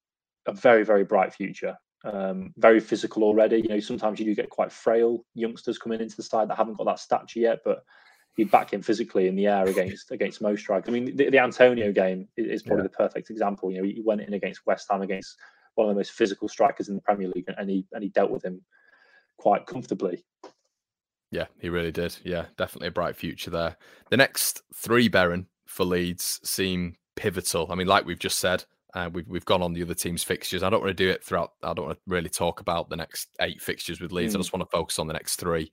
[0.45, 1.76] a very very bright future.
[2.05, 3.58] Um, very physical already.
[3.58, 6.78] You know, sometimes you do get quite frail youngsters coming into the side that haven't
[6.78, 7.84] got that stature yet, but
[8.38, 10.90] he'd back him physically in the air against against most strikers.
[10.90, 12.90] I mean, the, the Antonio game is, probably yeah.
[12.90, 13.72] the perfect example.
[13.72, 15.36] You know, he went in against West Ham against
[15.76, 18.32] one of the most physical strikers in the Premier League, and he and he dealt
[18.32, 18.62] with him
[19.38, 20.24] quite comfortably.
[21.32, 22.16] Yeah, he really did.
[22.24, 23.76] Yeah, definitely a bright future there.
[24.10, 27.68] The next three, Beren, for Leeds seem pivotal.
[27.70, 28.64] I mean, like we've just said,
[28.94, 30.64] uh, we've we've gone on the other team's fixtures.
[30.64, 31.54] I don't want to do it throughout.
[31.64, 34.34] I don't want to really talk about the next eight fixtures with Leeds.
[34.34, 34.38] Mm.
[34.38, 35.72] I just want to focus on the next three.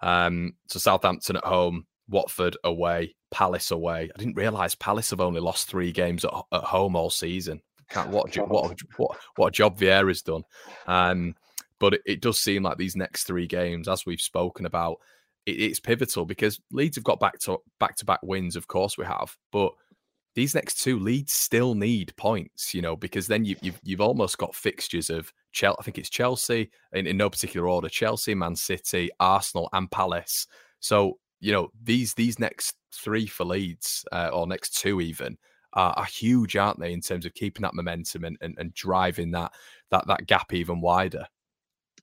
[0.00, 4.10] Um, so Southampton at home, Watford away, Palace away.
[4.14, 7.60] I didn't realise Palace have only lost three games at, at home all season.
[7.90, 10.42] Can't, what, what, what, what a job Vieira's done.
[10.86, 11.34] Um,
[11.78, 14.98] but it, it, does seem like these next three games, as we've spoken about,
[15.46, 18.56] it, it's pivotal because Leeds have got back to back to back wins.
[18.56, 19.72] Of course, we have, but
[20.34, 24.38] these next two Leeds still need points, you know, because then you, you've you've almost
[24.38, 25.76] got fixtures of Chelsea.
[25.78, 30.46] I think it's Chelsea in, in no particular order: Chelsea, Man City, Arsenal, and Palace.
[30.80, 35.36] So you know these these next three for Leeds, uh, or next two even,
[35.72, 39.30] are, are, huge, aren't they, in terms of keeping that momentum and, and, and driving
[39.32, 39.52] that
[39.90, 41.26] that that gap even wider.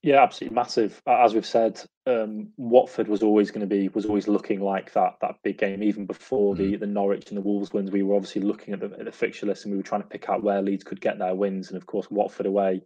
[0.02, 1.02] Yeah, absolutely massive.
[1.08, 5.16] As we've said, um, Watford was always going to be was always looking like that
[5.22, 6.58] that big game even before mm.
[6.58, 7.92] the the Norwich and the Wolves wins.
[7.92, 10.08] We were obviously looking at the, at the fixture list and we were trying to
[10.08, 11.70] pick out where Leeds could get their wins.
[11.70, 12.82] And of course, Watford away,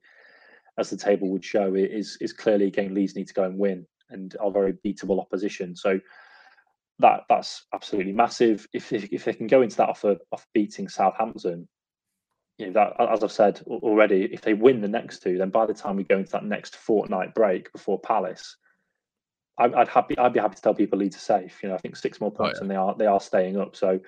[0.77, 3.59] as the table would show, is is clearly a game Leeds need to go and
[3.59, 5.75] win and are very beatable opposition.
[5.75, 5.99] So
[6.99, 8.67] that that's absolutely massive.
[8.73, 11.67] If if, if they can go into that off off beating Southampton,
[12.57, 15.65] you know that as I've said already, if they win the next two, then by
[15.65, 18.57] the time we go into that next fortnight break before Palace,
[19.57, 21.59] I'd, I'd happy I'd be happy to tell people Leeds are safe.
[21.63, 22.61] You know, I think six more oh, points oh, yeah.
[22.63, 23.75] and they are they are staying up.
[23.75, 23.99] So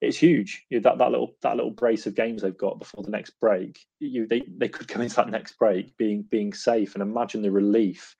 [0.00, 0.64] it's huge.
[0.70, 3.30] You know, that that little that little brace of games they've got before the next
[3.40, 3.80] break.
[3.98, 7.50] You they they could go into that next break being being safe and imagine the
[7.50, 8.14] relief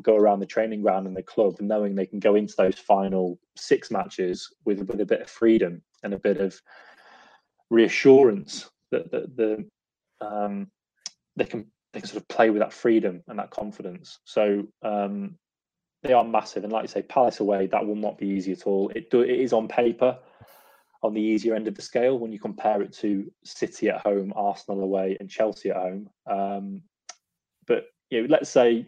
[0.00, 3.38] go around the training ground and the club, knowing they can go into those final
[3.56, 6.60] six matches with with a bit of freedom and a bit of
[7.70, 10.70] reassurance that the, the um,
[11.36, 14.18] they can they can sort of play with that freedom and that confidence.
[14.24, 15.36] So um,
[16.02, 18.66] they are massive, and like you say, Palace away, that will not be easy at
[18.66, 18.90] all.
[18.94, 20.18] It do, it is on paper
[21.02, 24.32] on the easier end of the scale when you compare it to City at home,
[24.36, 26.08] Arsenal away, and Chelsea at home.
[26.26, 26.82] Um,
[27.66, 28.86] but you know, let's say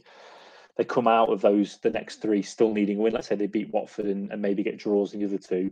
[0.77, 3.13] they come out of those the next three still needing a win.
[3.13, 5.71] Let's say they beat Watford and, and maybe get draws in the other two.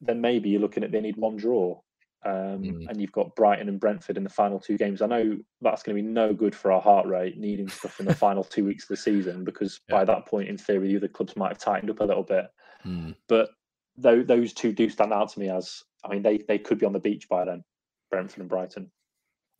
[0.00, 1.80] Then maybe you're looking at they need one draw.
[2.24, 2.88] Um, mm.
[2.88, 5.02] and you've got Brighton and Brentford in the final two games.
[5.02, 8.06] I know that's going to be no good for our heart rate, needing stuff in
[8.06, 9.98] the final two weeks of the season, because yeah.
[9.98, 12.46] by that point, in theory, the other clubs might have tightened up a little bit.
[12.84, 13.14] Mm.
[13.28, 13.50] But
[13.96, 16.86] though those two do stand out to me as, I mean, they they could be
[16.86, 17.62] on the beach by then,
[18.10, 18.90] Brentford and Brighton.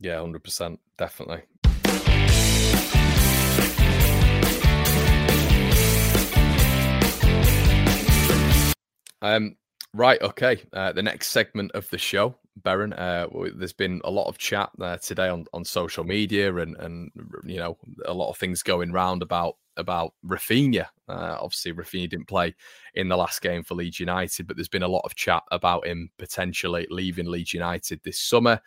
[0.01, 1.43] Yeah, hundred percent, definitely.
[9.23, 9.57] Um,
[9.95, 10.63] right, okay.
[10.73, 12.99] Uh, the next segment of the show, Beren.
[12.99, 17.11] Uh, there's been a lot of chat uh, today on, on social media, and and
[17.45, 20.87] you know a lot of things going round about about Raphinha.
[21.09, 22.55] Uh, obviously, Raphinha didn't play
[22.95, 25.87] in the last game for Leeds United, but there's been a lot of chat about
[25.87, 28.61] him potentially leaving Leeds United this summer.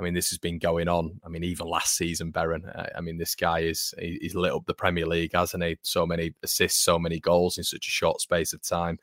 [0.00, 1.20] I mean, this has been going on.
[1.22, 2.74] I mean, even last season, Beren.
[2.74, 5.76] Uh, I mean, this guy is he's lit up the Premier League, hasn't he?
[5.82, 8.98] So many assists, so many goals in such a short space of time.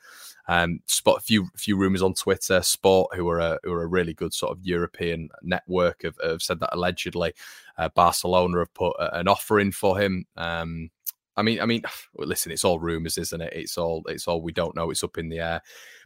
[0.48, 2.64] Um, spot a few few rumors on Twitter.
[2.64, 6.41] Sport, who are a who are a really good sort of European network, have, have
[6.41, 7.34] said that allegedly
[7.78, 10.26] uh, Barcelona have put an offer in for him.
[10.36, 10.89] Um,
[11.38, 11.84] I mean, I mean,
[12.16, 13.54] listen, it's all rumors, isn't it?
[13.54, 14.90] It's all it's all we don't know.
[14.92, 15.62] It's up in the air.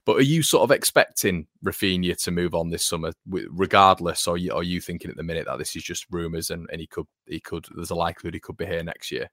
[0.06, 4.64] But are you sort of expecting Raphinha to move on this summer, regardless, or are
[4.64, 7.40] you thinking at the minute that this is just rumors and, and he could he
[7.40, 9.30] could there's a likelihood he could be here next year?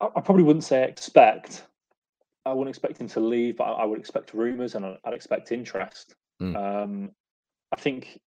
[0.00, 1.64] I probably wouldn't say expect.
[2.44, 6.14] I wouldn't expect him to leave, but I would expect rumors and I'd expect interest.
[6.40, 6.56] Mm.
[6.56, 7.10] Um,
[7.72, 8.20] I think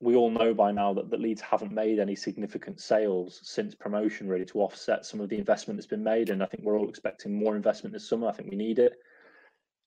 [0.00, 4.28] we all know by now that, that Leeds haven't made any significant sales since promotion,
[4.28, 6.30] really, to offset some of the investment that's been made.
[6.30, 8.28] And I think we're all expecting more investment this summer.
[8.28, 8.94] I think we need it,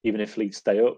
[0.03, 0.97] even if Leeds stay up.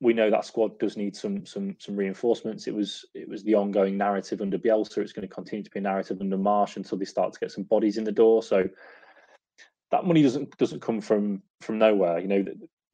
[0.00, 2.66] We know that squad does need some some some reinforcements.
[2.66, 4.98] It was it was the ongoing narrative under Bielsa.
[4.98, 7.52] It's going to continue to be a narrative under Marsch until they start to get
[7.52, 8.42] some bodies in the door.
[8.42, 8.68] So
[9.90, 12.18] that money doesn't doesn't come from from nowhere.
[12.18, 12.44] You know,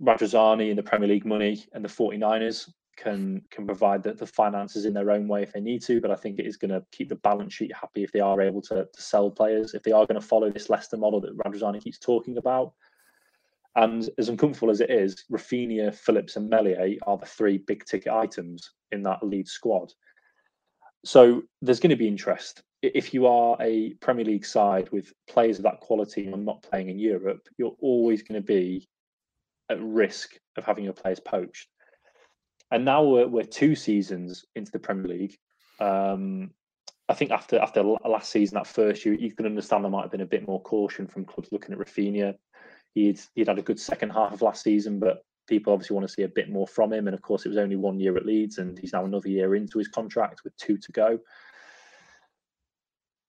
[0.01, 4.85] Radrizzani and the Premier League money and the 49ers can can provide the, the finances
[4.85, 6.01] in their own way if they need to.
[6.01, 8.41] But I think it is going to keep the balance sheet happy if they are
[8.41, 11.37] able to, to sell players, if they are going to follow this Leicester model that
[11.39, 12.73] Radrizzani keeps talking about.
[13.77, 18.13] And as uncomfortable as it is, Raphinha, Phillips, and Meslier are the three big ticket
[18.13, 19.93] items in that lead squad.
[21.05, 25.59] So there's going to be interest if you are a Premier League side with players
[25.59, 28.87] of that quality and not playing in Europe, you're always going to be
[29.71, 31.69] at risk of having your players poached.
[32.75, 35.39] And now we're, we're two seasons into the Premier League.
[35.79, 36.51] Um,
[37.09, 40.11] I think after after last season, that first year, you can understand there might have
[40.11, 42.35] been a bit more caution from clubs looking at Raphinha.
[42.95, 46.12] He'd he'd had a good second half of last season, but people obviously want to
[46.12, 47.07] see a bit more from him.
[47.07, 49.55] And of course, it was only one year at Leeds, and he's now another year
[49.55, 51.20] into his contract with two to go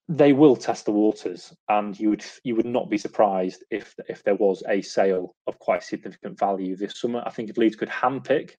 [0.07, 4.23] they will test the waters, and you would you would not be surprised if if
[4.23, 7.23] there was a sale of quite significant value this summer.
[7.25, 8.51] I think if Leeds could handpick,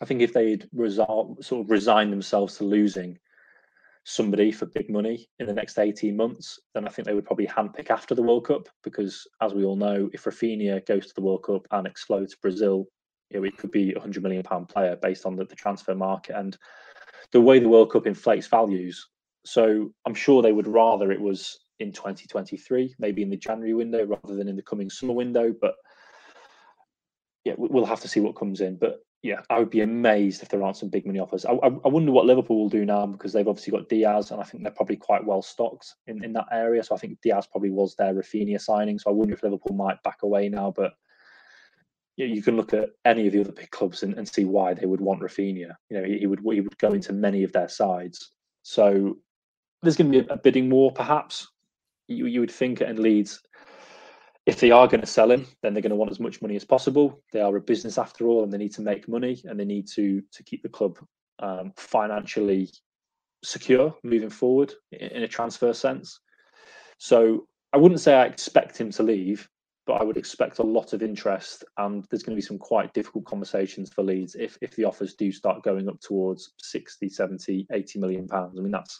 [0.00, 3.18] I think if they'd sort of resign themselves to losing
[4.04, 7.46] somebody for big money in the next 18 months, then I think they would probably
[7.46, 11.22] handpick after the World Cup because, as we all know, if Raphinha goes to the
[11.22, 12.86] World Cup and explodes Brazil,
[13.30, 15.94] you know, it could be a 100 million pound player based on the, the transfer
[15.94, 16.56] market and
[17.32, 19.08] the way the World Cup inflates values
[19.48, 24.04] so I'm sure they would rather it was in 2023, maybe in the January window
[24.04, 25.54] rather than in the coming summer window.
[25.58, 25.74] But
[27.44, 28.76] yeah, we'll have to see what comes in.
[28.76, 31.44] But yeah, I would be amazed if there aren't some big money offers.
[31.44, 34.44] I, I, wonder what Liverpool will do now because they've obviously got Diaz, and I
[34.44, 36.84] think they're probably quite well stocked in, in that area.
[36.84, 38.98] So I think Diaz probably was their Raphinha signing.
[38.98, 40.72] So I wonder if Liverpool might back away now.
[40.74, 40.92] But
[42.16, 44.74] yeah, you can look at any of the other big clubs and, and see why
[44.74, 45.74] they would want Raphinha.
[45.90, 48.30] You know, he, he would he would go into many of their sides.
[48.62, 49.18] So
[49.82, 51.48] there's going to be a, bidding war, perhaps.
[52.06, 53.40] You, you would think at Leeds,
[54.48, 56.56] if they are going to sell him, then they're going to want as much money
[56.56, 57.22] as possible.
[57.32, 59.86] They are a business after all, and they need to make money, and they need
[59.88, 60.98] to to keep the club
[61.40, 62.70] um, financially
[63.44, 66.18] secure moving forward in, a transfer sense.
[66.96, 69.46] So I wouldn't say I expect him to leave,
[69.86, 72.94] but I would expect a lot of interest, and there's going to be some quite
[72.94, 77.66] difficult conversations for Leeds if if the offers do start going up towards 60, 70,
[77.70, 78.58] 80 million pounds.
[78.58, 78.98] I mean that's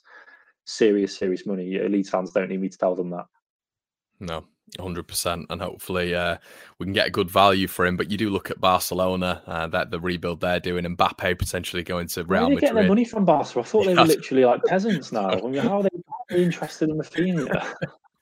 [0.66, 1.78] serious, serious money.
[1.88, 3.24] Leeds fans don't need me to tell them that.
[4.20, 4.44] No,
[4.78, 5.46] 100%.
[5.50, 6.38] And hopefully uh,
[6.78, 7.96] we can get a good value for him.
[7.96, 11.82] But you do look at Barcelona, uh, that the rebuild they're doing, and Mbappe potentially
[11.82, 12.60] going to Real Where Madrid.
[12.60, 13.60] getting their money from Barca?
[13.60, 15.30] I thought they were literally like peasants now.
[15.30, 15.88] I mean, how are they,
[16.30, 17.74] interested in the Raphinha?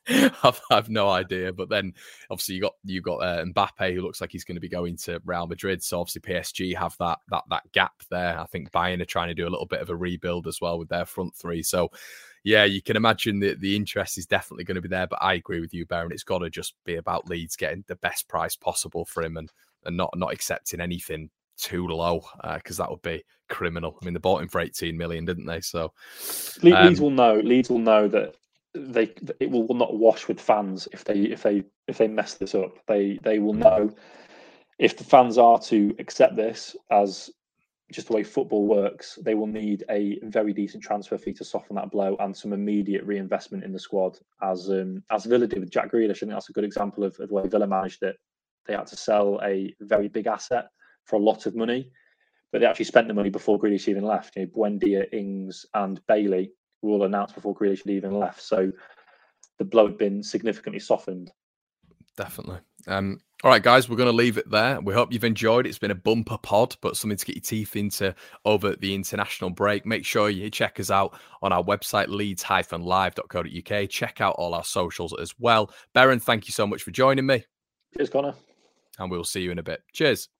[0.44, 1.52] I've, I've, no idea.
[1.52, 1.92] But then
[2.30, 4.96] obviously you got you got uh, Mbappe, who looks like he's going to be going
[4.98, 5.82] to Real Madrid.
[5.82, 8.38] So obviously PSG have that that that gap there.
[8.38, 10.78] I think Bayern are trying to do a little bit of a rebuild as well
[10.78, 11.62] with their front three.
[11.62, 11.90] So
[12.46, 15.08] yeah, you can imagine that the interest is definitely going to be there.
[15.08, 16.12] But I agree with you, Beren.
[16.12, 19.50] It's got to just be about Leeds getting the best price possible for him and
[19.84, 22.22] and not not accepting anything too low
[22.54, 23.98] because uh, that would be criminal.
[24.00, 25.60] I mean, they bought him for 18 million, didn't they?
[25.60, 25.90] So um,
[26.62, 27.34] Leeds will know.
[27.34, 28.36] Leeds will know that
[28.76, 32.54] they it will not wash with fans if they if they if they mess this
[32.54, 32.78] up.
[32.86, 33.92] They they will know
[34.78, 37.28] if the fans are to accept this as
[37.92, 41.76] just the way football works, they will need a very decent transfer fee to soften
[41.76, 45.70] that blow and some immediate reinvestment in the squad, as um, as Villa did with
[45.70, 46.16] Jack Grealish.
[46.16, 48.16] I think that's a good example of, of the way Villa managed it.
[48.66, 50.66] They had to sell a very big asset
[51.04, 51.92] for a lot of money,
[52.50, 54.34] but they actually spent the money before Grealish even left.
[54.34, 56.50] You know, Buendia, Ings, and Bailey
[56.82, 58.42] were all announced before Grealish even left.
[58.42, 58.72] So
[59.58, 61.30] the blow had been significantly softened.
[62.16, 62.58] Definitely.
[62.88, 64.80] Um, all right, guys, we're going to leave it there.
[64.80, 65.66] We hope you've enjoyed.
[65.66, 68.14] It's been a bumper pod, but something to get your teeth into
[68.46, 69.84] over the international break.
[69.84, 73.90] Make sure you check us out on our website, leeds-live.co.uk.
[73.90, 75.70] Check out all our socials as well.
[75.94, 77.44] Beren, thank you so much for joining me.
[77.94, 78.34] Cheers, Conor.
[78.98, 79.82] And we'll see you in a bit.
[79.92, 80.30] Cheers.